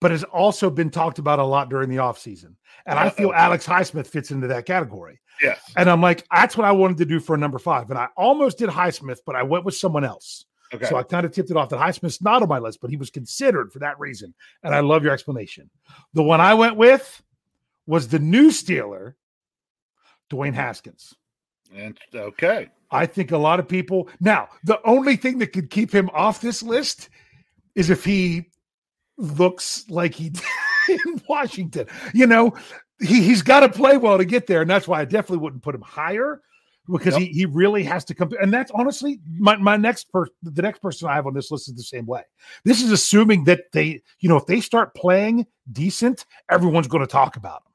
but 0.01 0.11
has 0.11 0.23
also 0.25 0.69
been 0.69 0.89
talked 0.89 1.19
about 1.19 1.39
a 1.39 1.43
lot 1.43 1.69
during 1.69 1.89
the 1.89 1.97
offseason. 1.97 2.55
And. 2.85 2.99
I 2.99 3.09
feel 3.09 3.31
Alex 3.31 3.65
Highsmith 3.65 4.07
fits 4.07 4.31
into 4.31 4.47
that 4.47 4.65
category. 4.65 5.21
Yes. 5.41 5.61
And 5.77 5.89
I'm 5.89 6.01
like, 6.01 6.25
that's 6.31 6.57
what 6.57 6.65
I 6.65 6.71
wanted 6.71 6.97
to 6.97 7.05
do 7.05 7.19
for 7.19 7.35
a 7.35 7.37
number 7.37 7.59
five. 7.59 7.89
And 7.89 7.97
I 7.97 8.07
almost 8.17 8.57
did 8.57 8.69
Highsmith, 8.69 9.19
but 9.25 9.35
I 9.35 9.43
went 9.43 9.63
with 9.63 9.75
someone 9.75 10.03
else. 10.03 10.45
Okay. 10.73 10.85
So 10.87 10.95
I 10.95 11.03
kind 11.03 11.25
of 11.25 11.31
tipped 11.31 11.51
it 11.51 11.57
off 11.57 11.69
that 11.69 11.79
Highsmith's 11.79 12.21
not 12.21 12.41
on 12.41 12.49
my 12.49 12.57
list, 12.57 12.79
but 12.81 12.89
he 12.89 12.97
was 12.97 13.09
considered 13.09 13.71
for 13.71 13.79
that 13.79 13.99
reason. 13.99 14.33
And 14.63 14.73
I 14.73 14.79
love 14.79 15.03
your 15.03 15.13
explanation. 15.13 15.69
The 16.13 16.23
one 16.23 16.41
I 16.41 16.53
went 16.53 16.77
with 16.77 17.21
was 17.85 18.07
the 18.07 18.19
new 18.19 18.49
Steeler, 18.49 19.13
Dwayne 20.31 20.53
Haskins. 20.53 21.13
And 21.75 21.99
okay. 22.13 22.69
I 22.89 23.05
think 23.05 23.31
a 23.31 23.37
lot 23.37 23.59
of 23.59 23.67
people 23.67 24.09
now 24.19 24.49
the 24.63 24.81
only 24.85 25.15
thing 25.15 25.37
that 25.39 25.53
could 25.53 25.69
keep 25.69 25.93
him 25.93 26.09
off 26.13 26.41
this 26.41 26.61
list 26.61 27.09
is 27.75 27.89
if 27.89 28.03
he 28.03 28.50
looks 29.21 29.85
like 29.89 30.13
he 30.13 30.29
did 30.87 30.99
in 31.05 31.21
Washington. 31.27 31.87
You 32.13 32.27
know, 32.27 32.53
he, 32.99 33.21
he's 33.21 33.41
got 33.41 33.61
to 33.61 33.69
play 33.69 33.97
well 33.97 34.17
to 34.17 34.25
get 34.25 34.47
there. 34.47 34.61
And 34.61 34.69
that's 34.69 34.87
why 34.87 35.01
I 35.01 35.05
definitely 35.05 35.37
wouldn't 35.37 35.63
put 35.63 35.75
him 35.75 35.81
higher 35.81 36.41
because 36.91 37.13
yep. 37.13 37.21
he, 37.21 37.27
he 37.27 37.45
really 37.45 37.83
has 37.83 38.03
to 38.05 38.15
come. 38.15 38.31
And 38.41 38.53
that's 38.53 38.71
honestly 38.71 39.19
my, 39.37 39.55
my 39.57 39.77
next 39.77 40.11
person, 40.11 40.33
the 40.43 40.61
next 40.61 40.79
person 40.79 41.07
I 41.07 41.15
have 41.15 41.27
on 41.27 41.33
this 41.33 41.51
list 41.51 41.69
is 41.69 41.75
the 41.75 41.83
same 41.83 42.05
way. 42.05 42.23
This 42.65 42.81
is 42.81 42.91
assuming 42.91 43.45
that 43.45 43.71
they, 43.71 44.01
you 44.19 44.29
know, 44.29 44.37
if 44.37 44.45
they 44.45 44.59
start 44.59 44.95
playing 44.95 45.45
decent, 45.71 46.25
everyone's 46.49 46.87
going 46.87 47.05
to 47.05 47.11
talk 47.11 47.35
about 47.37 47.63
them. 47.63 47.73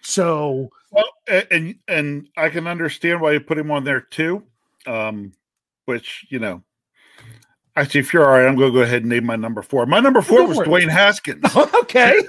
So, 0.00 0.70
well, 0.90 1.04
and, 1.50 1.76
and 1.88 2.28
I 2.36 2.48
can 2.48 2.66
understand 2.66 3.20
why 3.20 3.32
you 3.32 3.40
put 3.40 3.58
him 3.58 3.70
on 3.70 3.84
there 3.84 4.00
too. 4.00 4.44
Um, 4.86 5.32
which, 5.86 6.26
you 6.28 6.38
know, 6.38 6.62
Actually, 7.80 8.00
if 8.00 8.12
you're 8.12 8.24
all 8.24 8.32
right, 8.38 8.46
I'm 8.48 8.56
going 8.56 8.72
to 8.72 8.78
go 8.78 8.82
ahead 8.82 9.02
and 9.02 9.08
name 9.10 9.24
my 9.26 9.36
number 9.36 9.62
four. 9.62 9.86
My 9.86 10.00
number 10.00 10.20
four 10.22 10.46
was. 10.46 10.58
Dwayne 10.58 10.88
Haskins. 10.88 11.44
okay. 11.56 12.18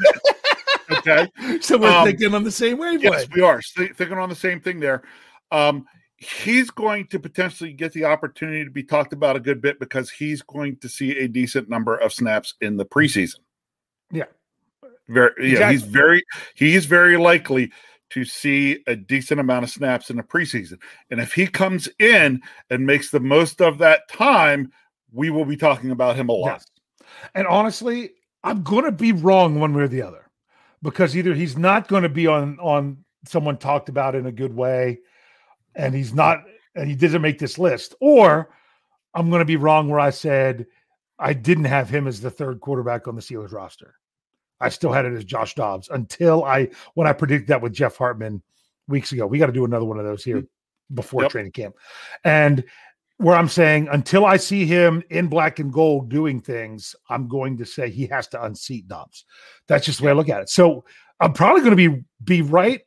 Okay. 0.92 1.28
so 1.62 1.78
we're 1.78 1.88
Um, 1.92 2.04
thinking 2.08 2.34
on 2.34 2.44
the 2.44 2.52
same 2.52 2.80
wavelength. 2.80 3.04
yes, 3.04 3.28
we 3.36 3.42
are 3.44 3.62
Th- 3.78 3.94
thinking 3.96 4.18
on 4.18 4.28
the 4.28 4.34
same 4.36 4.60
thing 4.60 4.80
there. 4.80 5.04
Um, 5.52 5.86
he's 6.18 6.72
going 6.72 7.06
to 7.08 7.20
potentially 7.20 7.74
get 7.74 7.94
the 7.94 8.06
opportunity 8.06 8.64
to 8.66 8.72
be 8.72 8.82
talked 8.84 9.14
about 9.14 9.36
a 9.36 9.40
good 9.40 9.62
bit 9.62 9.80
because 9.80 10.10
he's 10.10 10.42
going 10.42 10.78
to 10.78 10.90
see 10.90 11.16
a 11.20 11.28
decent 11.28 11.70
number 11.70 11.96
of 11.96 12.12
snaps 12.12 12.56
in 12.62 12.76
the 12.76 12.86
preseason. 12.86 13.36
Yeah. 14.12 14.26
Very, 15.08 15.32
yeah, 15.54 15.70
he's 15.72 15.84
Exactly. 15.84 15.92
very, 15.92 16.24
he's 16.56 16.86
very 16.88 17.18
likely 17.18 17.72
to 18.10 18.26
see 18.26 18.80
a 18.88 18.96
decent 18.96 19.40
amount 19.40 19.66
of 19.66 19.70
snaps 19.70 20.10
in 20.10 20.18
the 20.18 20.24
preseason. 20.24 20.80
And 21.12 21.20
if 21.20 21.34
he 21.34 21.46
comes 21.46 21.88
in 22.00 22.42
and 22.72 22.84
makes 22.84 23.12
the 23.12 23.20
most 23.20 23.62
of 23.62 23.78
that 23.78 24.10
time, 24.10 24.72
we 25.12 25.30
will 25.30 25.46
be 25.46 25.58
talking 25.58 25.92
about 25.92 26.16
him 26.16 26.30
a 26.30 26.34
lot. 26.34 26.46
Yes. 26.46 26.66
And 27.36 27.48
honestly, 27.48 28.12
I'm 28.44 28.64
going 28.64 28.86
to 28.86 28.92
be 28.92 29.12
wrong 29.12 29.60
one 29.60 29.74
way 29.74 29.84
or 29.84 29.88
the 29.88 30.02
other 30.02 30.30
because 30.82 31.16
either 31.16 31.34
he's 31.34 31.58
not 31.58 31.88
going 31.88 32.04
to 32.04 32.10
be 32.10 32.28
on 32.28 32.58
on 32.60 33.04
someone 33.26 33.58
talked 33.58 33.90
about 33.90 34.16
in 34.16 34.26
a 34.26 34.32
good 34.32 34.56
way 34.56 35.00
and 35.76 35.94
he's 35.94 36.14
not 36.14 36.44
and 36.76 36.88
he 36.88 36.96
doesn't 36.96 37.22
make 37.22 37.38
this 37.40 37.58
list 37.58 37.96
or 38.00 38.50
I'm 39.14 39.30
going 39.30 39.40
to 39.40 39.46
be 39.46 39.58
wrong 39.58 39.90
where 39.90 40.00
I 40.00 40.12
said 40.12 40.68
I 41.18 41.34
didn't 41.34 41.66
have 41.66 41.90
him 41.90 42.08
as 42.08 42.22
the 42.22 42.32
third 42.32 42.62
quarterback 42.62 43.08
on 43.08 43.16
the 43.16 43.22
Steelers 43.22 43.52
roster. 43.52 43.96
I 44.62 44.70
still 44.70 44.92
had 44.92 45.06
it 45.06 45.14
as 45.14 45.26
Josh 45.26 45.56
Dobbs 45.56 45.90
until 45.90 46.44
I 46.44 46.70
when 46.94 47.08
I 47.08 47.14
predicted 47.14 47.48
that 47.48 47.62
with 47.62 47.74
Jeff 47.74 47.98
Hartman 47.98 48.42
weeks 48.88 49.12
ago. 49.12 49.28
We 49.28 49.38
got 49.38 49.48
to 49.48 49.52
do 49.52 49.66
another 49.66 49.86
one 49.86 50.00
of 50.00 50.06
those 50.06 50.24
here 50.24 50.42
mm. 50.42 50.48
before 50.94 51.24
Yep. 51.24 51.32
training 51.32 51.52
camp. 51.52 51.76
And 52.24 52.64
where 53.20 53.36
I'm 53.36 53.50
saying 53.50 53.90
until 53.92 54.26
I 54.26 54.38
see 54.38 54.66
him 54.66 55.04
in 55.10 55.28
black 55.28 55.60
and 55.60 55.72
gold 55.72 56.10
doing 56.10 56.40
things, 56.40 56.96
I'm 57.10 57.28
going 57.28 57.58
to 57.58 57.66
say 57.66 57.90
he 57.90 58.08
has 58.08 58.28
to 58.30 58.42
unseat 58.42 58.88
Dobbs. 58.88 59.26
That's 59.68 59.86
just 59.86 60.00
the 60.00 60.06
way 60.06 60.12
I 60.12 60.14
look 60.16 60.30
at 60.30 60.42
it. 60.42 60.50
So 60.50 60.86
I'm 61.20 61.34
probably 61.34 61.62
going 61.62 61.76
to 61.76 61.90
be 61.90 62.04
be 62.24 62.42
right 62.42 62.82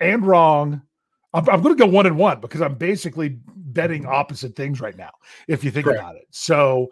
and 0.00 0.24
wrong. 0.24 0.82
I'm, 1.32 1.48
I'm 1.48 1.62
going 1.62 1.74
to 1.74 1.82
go 1.82 1.90
one 1.90 2.04
and 2.04 2.18
one 2.18 2.40
because 2.40 2.60
I'm 2.60 2.74
basically 2.74 3.38
betting 3.46 4.02
mm-hmm. 4.02 4.12
opposite 4.12 4.54
things 4.54 4.82
right 4.82 4.96
now. 4.96 5.10
If 5.48 5.64
you 5.64 5.70
think 5.70 5.86
Correct. 5.86 6.00
about 6.00 6.16
it, 6.16 6.26
so 6.30 6.88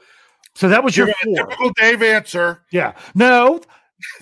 so 0.54 0.70
that 0.70 0.82
was 0.82 0.96
your 0.96 1.08
Give 1.08 1.16
it 1.20 1.24
four. 1.24 1.46
typical 1.46 1.72
Dave 1.74 2.02
answer. 2.02 2.64
Yeah, 2.72 2.94
no, 3.14 3.60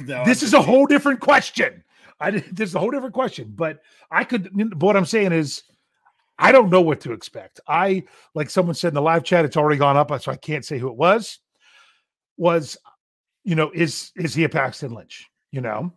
No, 0.00 0.24
this 0.24 0.42
I'm 0.42 0.46
is 0.46 0.54
a 0.54 0.62
whole 0.62 0.86
different 0.86 1.20
question. 1.20 1.84
I 2.18 2.32
this 2.32 2.70
is 2.70 2.74
a 2.74 2.80
whole 2.80 2.90
different 2.90 3.14
question, 3.14 3.52
but 3.54 3.78
I 4.10 4.24
could. 4.24 4.50
but 4.52 4.82
What 4.82 4.96
I'm 4.96 5.04
saying 5.04 5.30
is, 5.30 5.62
I 6.38 6.52
don't 6.52 6.70
know 6.70 6.80
what 6.80 7.00
to 7.02 7.12
expect. 7.12 7.60
I 7.68 8.04
like 8.34 8.50
someone 8.50 8.74
said 8.74 8.88
in 8.88 8.94
the 8.94 9.02
live 9.02 9.24
chat, 9.24 9.44
it's 9.44 9.56
already 9.56 9.78
gone 9.78 9.96
up, 9.96 10.10
so 10.20 10.32
I 10.32 10.36
can't 10.36 10.64
say 10.64 10.78
who 10.78 10.88
it 10.88 10.96
was. 10.96 11.38
Was, 12.36 12.76
you 13.44 13.54
know, 13.54 13.70
is 13.72 14.10
is 14.16 14.34
he 14.34 14.44
a 14.44 14.48
Paxton 14.48 14.92
Lynch? 14.92 15.28
You 15.52 15.60
know, 15.60 15.92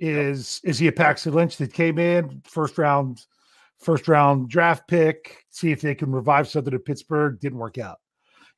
is 0.00 0.60
is 0.64 0.78
he 0.78 0.88
a 0.88 0.92
Paxton 0.92 1.34
Lynch 1.34 1.56
that 1.58 1.72
came 1.72 1.98
in 1.98 2.42
first 2.44 2.78
round, 2.78 3.24
first 3.78 4.08
round 4.08 4.48
draft 4.48 4.88
pick? 4.88 5.44
See 5.50 5.70
if 5.70 5.80
they 5.80 5.94
can 5.94 6.10
revive 6.10 6.48
something 6.48 6.74
at 6.74 6.84
Pittsburgh. 6.84 7.38
Didn't 7.38 7.58
work 7.58 7.78
out. 7.78 7.98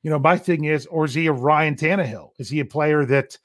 You 0.03 0.11
know, 0.11 0.19
my 0.19 0.39
thing 0.39 0.65
is, 0.65 0.87
or 0.87 1.05
is 1.05 1.13
he 1.13 1.27
a 1.27 1.33
Ryan 1.33 1.75
Tannehill? 1.75 2.31
Is 2.39 2.49
he 2.49 2.61
a 2.61 2.65
player 2.65 3.05
that 3.05 3.37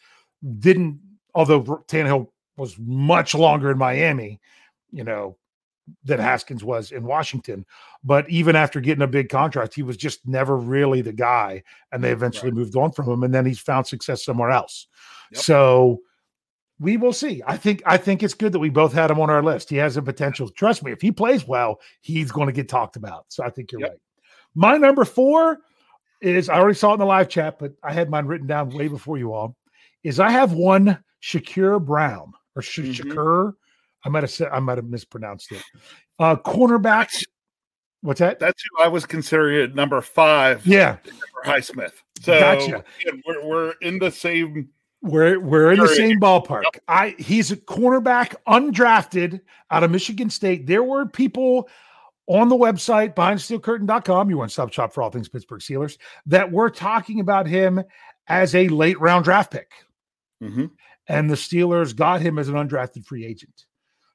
didn't? 0.59 1.01
Although 1.35 1.63
Tannehill 1.63 2.27
was 2.55 2.77
much 2.79 3.35
longer 3.35 3.71
in 3.71 3.77
Miami, 3.77 4.39
you 4.91 5.03
know, 5.03 5.35
than 6.03 6.19
Haskins 6.19 6.63
was 6.63 6.91
in 6.91 7.03
Washington. 7.03 7.65
But 8.03 8.29
even 8.29 8.55
after 8.55 8.79
getting 8.79 9.01
a 9.03 9.07
big 9.07 9.29
contract, 9.29 9.73
he 9.73 9.83
was 9.83 9.97
just 9.97 10.25
never 10.27 10.57
really 10.57 11.01
the 11.01 11.13
guy. 11.13 11.63
And 11.91 12.03
they 12.03 12.11
eventually 12.11 12.51
moved 12.51 12.75
on 12.75 12.91
from 12.91 13.09
him. 13.09 13.23
And 13.23 13.33
then 13.33 13.45
he's 13.45 13.59
found 13.59 13.85
success 13.87 14.23
somewhere 14.23 14.51
else. 14.51 14.87
Yep. 15.31 15.41
So 15.41 15.99
we 16.79 16.97
will 16.97 17.13
see. 17.13 17.41
I 17.45 17.57
think 17.57 17.81
I 17.85 17.97
think 17.97 18.23
it's 18.23 18.33
good 18.33 18.51
that 18.53 18.59
we 18.59 18.69
both 18.69 18.93
had 18.93 19.11
him 19.11 19.19
on 19.19 19.29
our 19.29 19.43
list. 19.43 19.69
He 19.69 19.77
has 19.77 19.95
the 19.95 20.01
potential. 20.01 20.49
Trust 20.49 20.83
me, 20.83 20.91
if 20.91 21.01
he 21.01 21.11
plays 21.11 21.47
well, 21.47 21.79
he's 22.01 22.31
going 22.31 22.47
to 22.47 22.53
get 22.53 22.67
talked 22.69 22.95
about. 22.95 23.25
So 23.29 23.43
I 23.43 23.49
think 23.49 23.71
you're 23.71 23.81
Yep. 23.81 23.89
right. 23.89 23.99
My 24.55 24.77
number 24.77 25.05
four 25.05 25.59
is 26.21 26.47
I 26.49 26.55
already 26.57 26.77
saw 26.77 26.91
it 26.91 26.93
in 26.93 26.99
the 26.99 27.05
live 27.05 27.27
chat, 27.29 27.59
but 27.59 27.73
I 27.83 27.91
had 27.91 28.09
mine 28.09 28.25
written 28.25 28.47
down 28.47 28.69
way 28.69 28.87
before 28.87 29.17
you 29.17 29.33
all. 29.33 29.55
Is 30.03 30.19
I 30.19 30.29
have 30.29 30.53
one 30.53 31.03
Shakir 31.21 31.83
Brown 31.83 32.33
or 32.55 32.61
Sh- 32.61 32.79
Mhm. 32.79 32.93
Shakur. 32.95 33.53
I 34.05 34.09
might 34.09 34.23
have 34.23 34.31
said 34.31 34.49
I 34.51 34.59
might 34.59 34.77
have 34.77 34.85
mispronounced 34.85 35.51
it. 35.51 35.63
Uh 36.19 36.35
cornerback. 36.35 37.09
What's 38.01 38.19
that? 38.19 38.39
That's 38.39 38.61
who 38.71 38.83
I 38.83 38.87
was 38.89 39.05
considering 39.05 39.63
at 39.63 39.75
number 39.75 40.01
five 40.01 40.65
Yeah, 40.67 40.97
Highsmith. 41.45 41.93
So 42.21 42.37
Gotcha. 42.39 42.83
again, 43.01 43.21
we're, 43.25 43.45
we're 43.47 43.71
in 43.81 43.97
the 43.99 44.11
same. 44.11 44.69
we're 45.01 45.39
we're 45.39 45.71
in 45.71 45.79
the 45.79 45.87
same 45.87 46.19
ballpark. 46.19 46.63
I 46.87 47.15
he's 47.17 47.51
a 47.51 47.55
cornerback, 47.57 48.35
undrafted 48.47 49.39
out 49.71 49.83
of 49.83 49.91
Michigan 49.91 50.29
State. 50.29 50.67
There 50.67 50.83
were 50.83 51.05
people 51.05 51.69
on 52.27 52.47
the 52.49 52.55
website 52.55 53.15
behindsteelcurtain.com, 53.15 54.29
you 54.29 54.37
one 54.37 54.49
stop 54.49 54.71
shop 54.71 54.93
for 54.93 55.01
all 55.01 55.09
things 55.09 55.27
Pittsburgh 55.29 55.59
Steelers, 55.61 55.97
that 56.25 56.51
were 56.51 56.69
talking 56.69 57.19
about 57.19 57.47
him 57.47 57.81
as 58.27 58.55
a 58.55 58.67
late 58.69 58.99
round 58.99 59.23
draft 59.25 59.51
pick. 59.51 59.71
Mhm. 60.41 60.71
and 61.07 61.29
the 61.29 61.35
Steelers 61.35 61.95
got 61.95 62.21
him 62.21 62.37
as 62.39 62.47
an 62.49 62.55
undrafted 62.55 63.05
free 63.05 63.25
agent. 63.25 63.65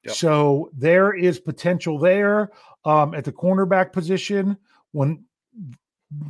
So 0.07 0.69
there 0.73 1.13
is 1.13 1.39
potential 1.39 1.99
there 1.99 2.51
um, 2.85 3.13
at 3.13 3.25
the 3.25 3.31
cornerback 3.31 3.91
position 3.91 4.57
when 4.91 5.23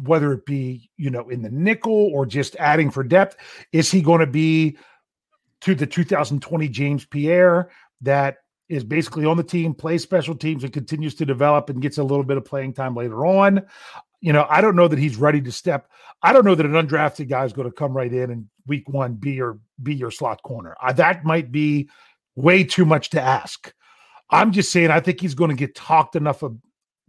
whether 0.03 0.33
it 0.33 0.45
be 0.45 0.89
you 0.97 1.09
know 1.09 1.29
in 1.29 1.41
the 1.41 1.49
nickel 1.49 2.11
or 2.13 2.25
just 2.25 2.55
adding 2.57 2.89
for 2.91 3.03
depth. 3.03 3.37
Is 3.71 3.91
he 3.91 4.01
going 4.01 4.19
to 4.19 4.27
be 4.27 4.77
to 5.61 5.75
the 5.75 5.87
2020 5.87 6.67
James 6.69 7.05
Pierre 7.05 7.69
that 8.01 8.37
is 8.69 8.83
basically 8.83 9.25
on 9.25 9.35
the 9.35 9.43
team, 9.43 9.73
plays 9.73 10.03
special 10.03 10.35
teams, 10.35 10.63
and 10.63 10.71
continues 10.71 11.15
to 11.15 11.25
develop 11.25 11.69
and 11.69 11.81
gets 11.81 11.97
a 11.97 12.03
little 12.03 12.23
bit 12.23 12.37
of 12.37 12.45
playing 12.45 12.73
time 12.73 12.95
later 12.95 13.25
on? 13.25 13.65
You 14.21 14.33
know, 14.33 14.45
I 14.49 14.61
don't 14.61 14.75
know 14.75 14.87
that 14.87 14.99
he's 14.99 15.15
ready 15.15 15.41
to 15.41 15.51
step. 15.51 15.89
I 16.21 16.33
don't 16.33 16.45
know 16.45 16.55
that 16.55 16.65
an 16.65 16.73
undrafted 16.73 17.29
guy 17.29 17.45
is 17.45 17.53
going 17.53 17.69
to 17.69 17.73
come 17.73 17.95
right 17.95 18.11
in 18.11 18.31
and 18.31 18.47
week 18.67 18.87
one 18.89 19.13
be 19.13 19.31
your 19.31 19.59
be 19.81 19.95
your 19.95 20.11
slot 20.11 20.43
corner. 20.43 20.75
That 20.95 21.23
might 21.23 21.51
be 21.51 21.89
way 22.39 22.63
too 22.63 22.85
much 22.85 23.09
to 23.11 23.21
ask. 23.21 23.73
I'm 24.29 24.51
just 24.51 24.71
saying 24.71 24.91
I 24.91 24.99
think 24.99 25.19
he's 25.19 25.35
going 25.35 25.49
to 25.49 25.55
get 25.55 25.75
talked 25.75 26.15
enough 26.15 26.43
of 26.43 26.57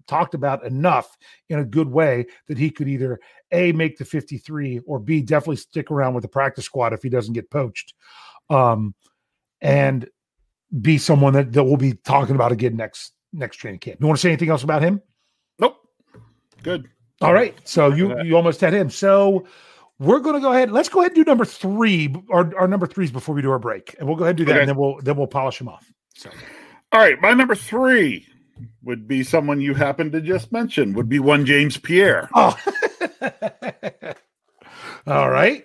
talked 0.07 0.35
about 0.35 0.65
enough 0.65 1.17
in 1.49 1.61
a 1.61 1.65
good 1.65 1.89
way 1.89 2.27
that 2.49 2.59
he 2.59 2.69
could 2.69 2.89
either 2.89 3.21
a 3.53 3.71
make 3.73 3.97
the 3.97 4.05
53 4.05 4.81
or 4.85 4.99
b 4.99 5.21
definitely 5.21 5.55
stick 5.55 5.89
around 5.91 6.15
with 6.15 6.23
the 6.23 6.29
practice 6.29 6.65
squad 6.65 6.93
if 6.93 7.01
he 7.01 7.09
doesn't 7.09 7.35
get 7.35 7.49
poached 7.49 7.95
um 8.49 8.93
and 9.61 10.09
be 10.81 10.99
someone 10.99 11.33
that, 11.35 11.53
that 11.53 11.63
we'll 11.63 11.77
be 11.77 11.93
talking 11.93 12.35
about 12.35 12.51
again 12.51 12.75
next 12.75 13.13
next 13.33 13.59
training 13.59 13.79
camp 13.79 14.01
you 14.01 14.07
want 14.07 14.19
to 14.19 14.21
say 14.21 14.31
anything 14.31 14.49
else 14.49 14.65
about 14.65 14.83
him 14.83 15.01
Nope. 15.61 15.77
Good. 16.65 16.89
all 17.21 17.33
right 17.33 17.57
so 17.63 17.93
you 17.93 18.21
you 18.23 18.35
almost 18.35 18.61
had 18.61 18.75
him 18.75 18.91
so 18.91 19.47
we're 20.01 20.19
going 20.19 20.35
to 20.35 20.41
go 20.41 20.51
ahead 20.53 20.73
let's 20.73 20.89
go 20.89 20.99
ahead 21.01 21.13
and 21.13 21.25
do 21.25 21.31
number 21.31 21.45
three 21.45 22.13
our, 22.33 22.53
our 22.59 22.67
number 22.67 22.87
threes 22.89 23.13
before 23.13 23.35
we 23.35 23.43
do 23.43 23.51
our 23.53 23.59
break 23.61 23.95
and 24.01 24.09
we'll 24.09 24.17
go 24.17 24.25
ahead 24.25 24.31
and 24.33 24.39
do 24.39 24.45
that 24.47 24.53
Okay. 24.55 24.61
and 24.63 24.69
then 24.71 24.77
we'll 24.77 24.99
then 25.03 25.17
we'll 25.17 25.27
polish 25.29 25.59
them 25.59 25.69
off 25.69 25.93
so 26.17 26.31
All 26.93 27.01
right. 27.01 27.21
My 27.21 27.33
number 27.35 27.55
three 27.55 28.27
would 28.83 29.07
be 29.07 29.23
someone 29.23 29.61
you 29.61 29.75
happened 29.75 30.11
to 30.13 30.21
just 30.21 30.51
mention, 30.53 30.93
would 30.95 31.09
be 31.09 31.19
one 31.21 31.47
James 31.47 31.77
Pierre. 31.79 32.29
oh 32.35 32.57
all 35.07 35.31
right 35.31 35.65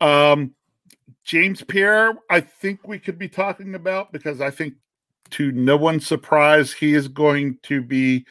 Um, 0.00 0.54
James 1.24 1.62
Pierre, 1.62 2.14
I 2.28 2.40
think 2.40 2.86
we 2.86 2.98
could 2.98 3.18
be 3.18 3.28
talking 3.28 3.74
about 3.74 4.12
because 4.12 4.40
I 4.42 4.50
think, 4.50 4.74
to 5.30 5.50
no 5.52 5.76
one's 5.76 6.06
surprise, 6.06 6.70
he 6.72 6.92
is 6.94 7.08
going 7.08 7.58
to 7.62 7.80
be 7.82 8.26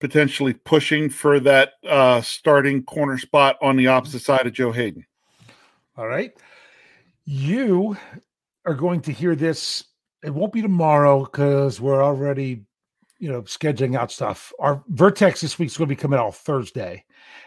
potentially 0.00 0.52
pushing 0.52 1.08
for 1.08 1.40
that 1.40 1.72
uh, 1.88 2.20
starting 2.20 2.82
corner 2.82 3.18
spot 3.18 3.56
on 3.62 3.76
the 3.76 3.86
opposite 3.86 4.22
side 4.22 4.46
of 4.46 4.52
Joe 4.52 4.72
Haden. 4.72 5.06
All 5.96 6.06
right. 6.06 6.32
You 7.24 7.96
are 8.66 8.74
going 8.74 9.00
to 9.02 9.12
hear 9.12 9.34
this. 9.34 9.84
It 10.22 10.34
won't 10.34 10.52
be 10.52 10.62
tomorrow 10.62 11.24
because 11.24 11.80
we're 11.80 12.02
already, 12.02 12.64
you 13.18 13.30
know, 13.30 13.42
scheduling 13.42 13.96
out 13.96 14.12
stuff. 14.12 14.52
Our 14.58 14.82
Vertex 14.88 15.40
this 15.40 15.58
week's 15.58 15.76
going 15.76 15.88
to 15.88 15.94
be 15.94 16.00
coming 16.00 16.18
out 16.18 16.34
Thursday. 16.34 17.04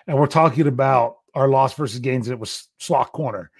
And 0.07 0.17
we're 0.17 0.27
talking 0.27 0.67
about 0.67 1.17
our 1.35 1.47
loss 1.47 1.73
versus 1.75 1.99
gains. 1.99 2.27
And 2.27 2.33
it 2.33 2.39
was 2.39 2.67
slot 2.79 3.11
corner. 3.11 3.51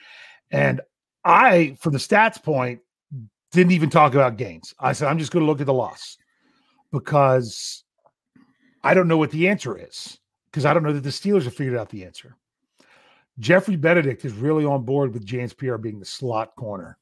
And 0.51 0.81
I, 1.23 1.77
from 1.79 1.93
the 1.93 1.99
stats 1.99 2.41
point, 2.41 2.79
didn't 3.51 3.71
even 3.71 3.89
talk 3.89 4.13
about 4.13 4.37
gains. 4.37 4.73
I 4.79 4.93
said, 4.93 5.07
I'm 5.07 5.19
just 5.19 5.31
going 5.31 5.45
to 5.45 5.49
look 5.49 5.59
at 5.59 5.67
the 5.67 5.73
loss 5.73 6.17
because 6.91 7.83
I 8.83 8.93
don't 8.93 9.07
know 9.07 9.17
what 9.17 9.31
the 9.31 9.49
answer 9.49 9.77
is 9.77 10.17
because 10.51 10.65
I 10.65 10.73
don't 10.73 10.83
know 10.83 10.93
that 10.93 11.03
the 11.03 11.09
Steelers 11.09 11.43
have 11.43 11.55
figured 11.55 11.77
out 11.77 11.89
the 11.89 12.05
answer. 12.05 12.35
Geoffrey 13.39 13.75
Benedict 13.75 14.25
is 14.25 14.33
really 14.33 14.65
on 14.65 14.83
board 14.83 15.13
with 15.13 15.25
James 15.25 15.53
Pierre 15.53 15.77
being 15.77 15.99
the 15.99 16.05
slot 16.05 16.55
corner. 16.55 16.97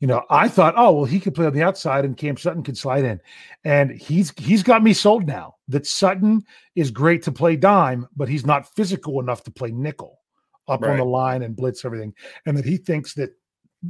You 0.00 0.06
know, 0.06 0.24
I 0.30 0.46
thought, 0.48 0.74
oh 0.76 0.92
well, 0.92 1.04
he 1.06 1.18
could 1.18 1.34
play 1.34 1.46
on 1.46 1.54
the 1.54 1.62
outside 1.62 2.04
and 2.04 2.16
Cam 2.16 2.36
Sutton 2.36 2.62
could 2.62 2.78
slide 2.78 3.04
in, 3.04 3.20
and 3.64 3.90
he's 3.90 4.32
he's 4.36 4.62
got 4.62 4.82
me 4.82 4.92
sold 4.92 5.26
now 5.26 5.56
that 5.66 5.86
Sutton 5.86 6.44
is 6.76 6.92
great 6.92 7.24
to 7.24 7.32
play 7.32 7.56
dime, 7.56 8.06
but 8.14 8.28
he's 8.28 8.46
not 8.46 8.72
physical 8.76 9.18
enough 9.18 9.42
to 9.44 9.50
play 9.50 9.72
nickel 9.72 10.20
up 10.68 10.82
on 10.84 10.98
the 10.98 11.04
line 11.04 11.42
and 11.42 11.56
blitz 11.56 11.84
everything, 11.84 12.14
and 12.46 12.56
that 12.56 12.64
he 12.64 12.76
thinks 12.76 13.14
that 13.14 13.30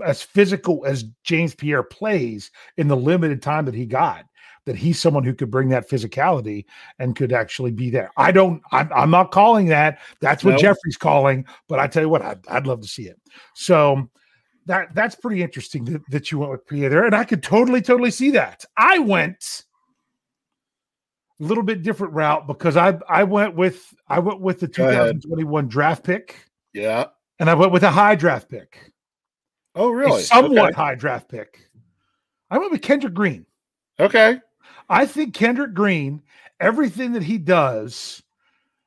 as 0.04 0.22
physical 0.22 0.84
as 0.86 1.04
James 1.24 1.54
Pierre 1.54 1.82
plays 1.82 2.50
in 2.78 2.88
the 2.88 2.96
limited 2.96 3.42
time 3.42 3.66
that 3.66 3.74
he 3.74 3.84
got, 3.84 4.24
that 4.68 4.76
he's 4.76 5.00
someone 5.00 5.24
who 5.24 5.34
could 5.34 5.50
bring 5.50 5.70
that 5.70 5.88
physicality 5.88 6.66
and 6.98 7.16
could 7.16 7.32
actually 7.32 7.70
be 7.72 7.88
there. 7.90 8.10
I 8.16 8.30
don't. 8.30 8.62
I'm, 8.70 8.90
I'm 8.94 9.10
not 9.10 9.32
calling 9.32 9.66
that. 9.66 9.98
That's 10.20 10.44
what 10.44 10.52
No. 10.52 10.58
Geoffrey's 10.58 10.96
calling. 10.98 11.46
But 11.68 11.80
I 11.80 11.86
tell 11.86 12.02
you 12.02 12.08
what, 12.08 12.22
I'd, 12.22 12.46
I'd 12.48 12.66
love 12.66 12.82
to 12.82 12.88
see 12.88 13.04
it. 13.08 13.18
So 13.54 14.08
that 14.66 14.94
that's 14.94 15.14
pretty 15.14 15.42
interesting 15.42 15.84
that, 15.86 16.02
that 16.10 16.30
you 16.30 16.38
went 16.38 16.52
with 16.52 16.66
Pierre 16.66 16.90
there, 16.90 17.04
and 17.06 17.14
I 17.16 17.24
could 17.24 17.42
totally 17.42 17.80
totally 17.80 18.10
see 18.10 18.30
that. 18.32 18.64
I 18.76 18.98
went 18.98 19.64
a 21.40 21.44
little 21.44 21.64
bit 21.64 21.82
different 21.82 22.12
route 22.12 22.46
because 22.46 22.76
I 22.76 22.98
I 23.08 23.24
went 23.24 23.54
with 23.54 23.92
I 24.06 24.18
went 24.18 24.40
with 24.40 24.60
the 24.60 24.68
2021 24.68 25.68
draft 25.68 26.04
pick, 26.04 26.36
Yeah. 26.74 27.06
and 27.40 27.48
I 27.48 27.54
went 27.54 27.72
with 27.72 27.82
a 27.84 27.90
high 27.90 28.14
draft 28.16 28.48
pick, 28.48 28.92
Oh, 29.74 29.88
a 29.88 29.94
really? 29.94 30.22
somewhat 30.22 30.74
high 30.74 30.94
draft 30.96 31.28
pick. 31.28 31.60
I 32.50 32.58
went 32.58 32.72
with 32.72 32.82
Kendrick 32.82 33.14
Green. 33.14 33.46
Okay. 34.00 34.40
I 34.88 35.06
think 35.06 35.34
Kendrick 35.34 35.74
Green, 35.74 36.22
everything 36.60 37.12
that 37.12 37.22
he 37.22 37.38
does 37.38 38.22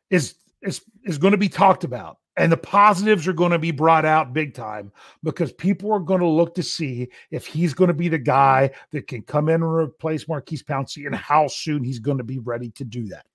is 0.09 0.35
is 0.61 0.81
is 1.03 1.17
going 1.17 1.31
to 1.31 1.37
be 1.37 1.49
talked 1.49 1.83
about. 1.83 2.17
And 2.37 2.49
the 2.49 2.57
positives 2.57 3.27
are 3.27 3.33
going 3.33 3.51
to 3.51 3.59
be 3.59 3.71
brought 3.71 4.05
out 4.05 4.33
big 4.33 4.53
time 4.53 4.91
because 5.21 5.51
people 5.51 5.91
are 5.91 5.99
going 5.99 6.21
to 6.21 6.27
look 6.27 6.55
to 6.55 6.63
see 6.63 7.09
if 7.29 7.45
he's 7.45 7.73
going 7.73 7.89
to 7.89 7.93
be 7.93 8.07
the 8.07 8.17
guy 8.17 8.71
that 8.91 9.07
can 9.07 9.21
come 9.21 9.49
in 9.49 9.55
and 9.55 9.73
replace 9.73 10.27
Maurkice 10.29 10.63
Pouncey 10.63 11.05
and 11.05 11.13
how 11.13 11.47
soon 11.47 11.83
he's 11.83 11.99
going 11.99 12.17
to 12.19 12.23
be 12.23 12.39
ready 12.39 12.71
to 12.71 12.85
do 12.85 13.05
that. 13.07 13.25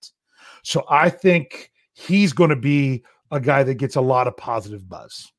So 0.62 0.84
I 0.88 1.10
think 1.10 1.70
he's 1.92 2.32
going 2.32 2.50
to 2.50 2.56
be 2.56 3.04
a 3.30 3.38
guy 3.38 3.62
that 3.64 3.74
gets 3.74 3.96
a 3.96 4.00
lot 4.00 4.28
of 4.28 4.36
positive 4.36 4.88
buzz. 4.88 5.30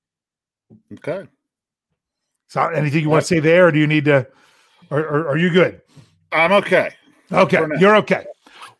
Okay. 0.93 1.27
So 2.47 2.61
anything 2.61 3.01
you 3.01 3.09
want 3.09 3.23
to 3.23 3.27
say 3.27 3.39
there, 3.39 3.67
or 3.67 3.71
do 3.71 3.79
you 3.79 3.87
need 3.87 4.05
to, 4.05 4.27
or, 4.91 4.99
or 4.99 5.27
are 5.29 5.37
you 5.37 5.49
good? 5.49 5.81
I'm 6.31 6.51
okay. 6.53 6.91
Okay, 7.31 7.65
you're 7.79 7.95
okay. 7.97 8.25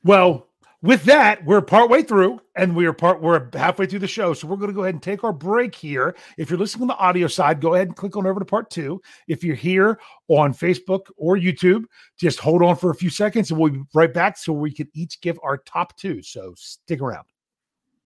Well, 0.04 0.48
with 0.84 1.04
that, 1.06 1.44
we're 1.44 1.62
partway 1.62 2.04
through, 2.04 2.40
and 2.56 2.76
we 2.76 2.86
are 2.86 2.94
part 2.94 3.20
we're 3.20 3.50
halfway 3.54 3.88
through 3.88 4.00
the 4.00 4.08
show. 4.08 4.34
So 4.34 4.48
we're 4.48 4.58
going 4.58 4.70
to 4.70 4.76
go 4.76 4.84
ahead 4.84 4.94
and 4.94 5.02
take 5.02 5.24
our 5.24 5.34
break 5.34 5.74
here. 5.74 6.16
If 6.38 6.50
you're 6.50 6.60
listening 6.60 6.84
on 6.84 6.88
the 6.90 6.98
audio 6.98 7.28
side, 7.28 7.60
go 7.60 7.74
ahead 7.74 7.88
and 7.88 7.96
click 7.96 8.16
on 8.16 8.28
over 8.28 8.40
to 8.40 8.46
part 8.46 8.70
two. 8.70 9.02
If 9.28 9.44
you're 9.44 9.56
here 9.56 10.00
on 10.28 10.54
Facebook 10.54 11.02
or 11.18 11.36
YouTube, 11.36 11.86
just 12.18 12.40
hold 12.40 12.62
on 12.62 12.76
for 12.76 12.92
a 12.92 12.96
few 12.96 13.10
seconds, 13.10 13.50
and 13.50 13.60
we'll 13.60 13.72
be 13.72 13.82
right 13.94 14.14
back 14.14 14.38
so 14.38 14.54
we 14.54 14.72
can 14.72 14.88
each 14.94 15.20
give 15.20 15.40
our 15.44 15.58
top 15.58 15.98
two. 15.98 16.22
So 16.22 16.54
stick 16.56 17.02
around. 17.02 17.26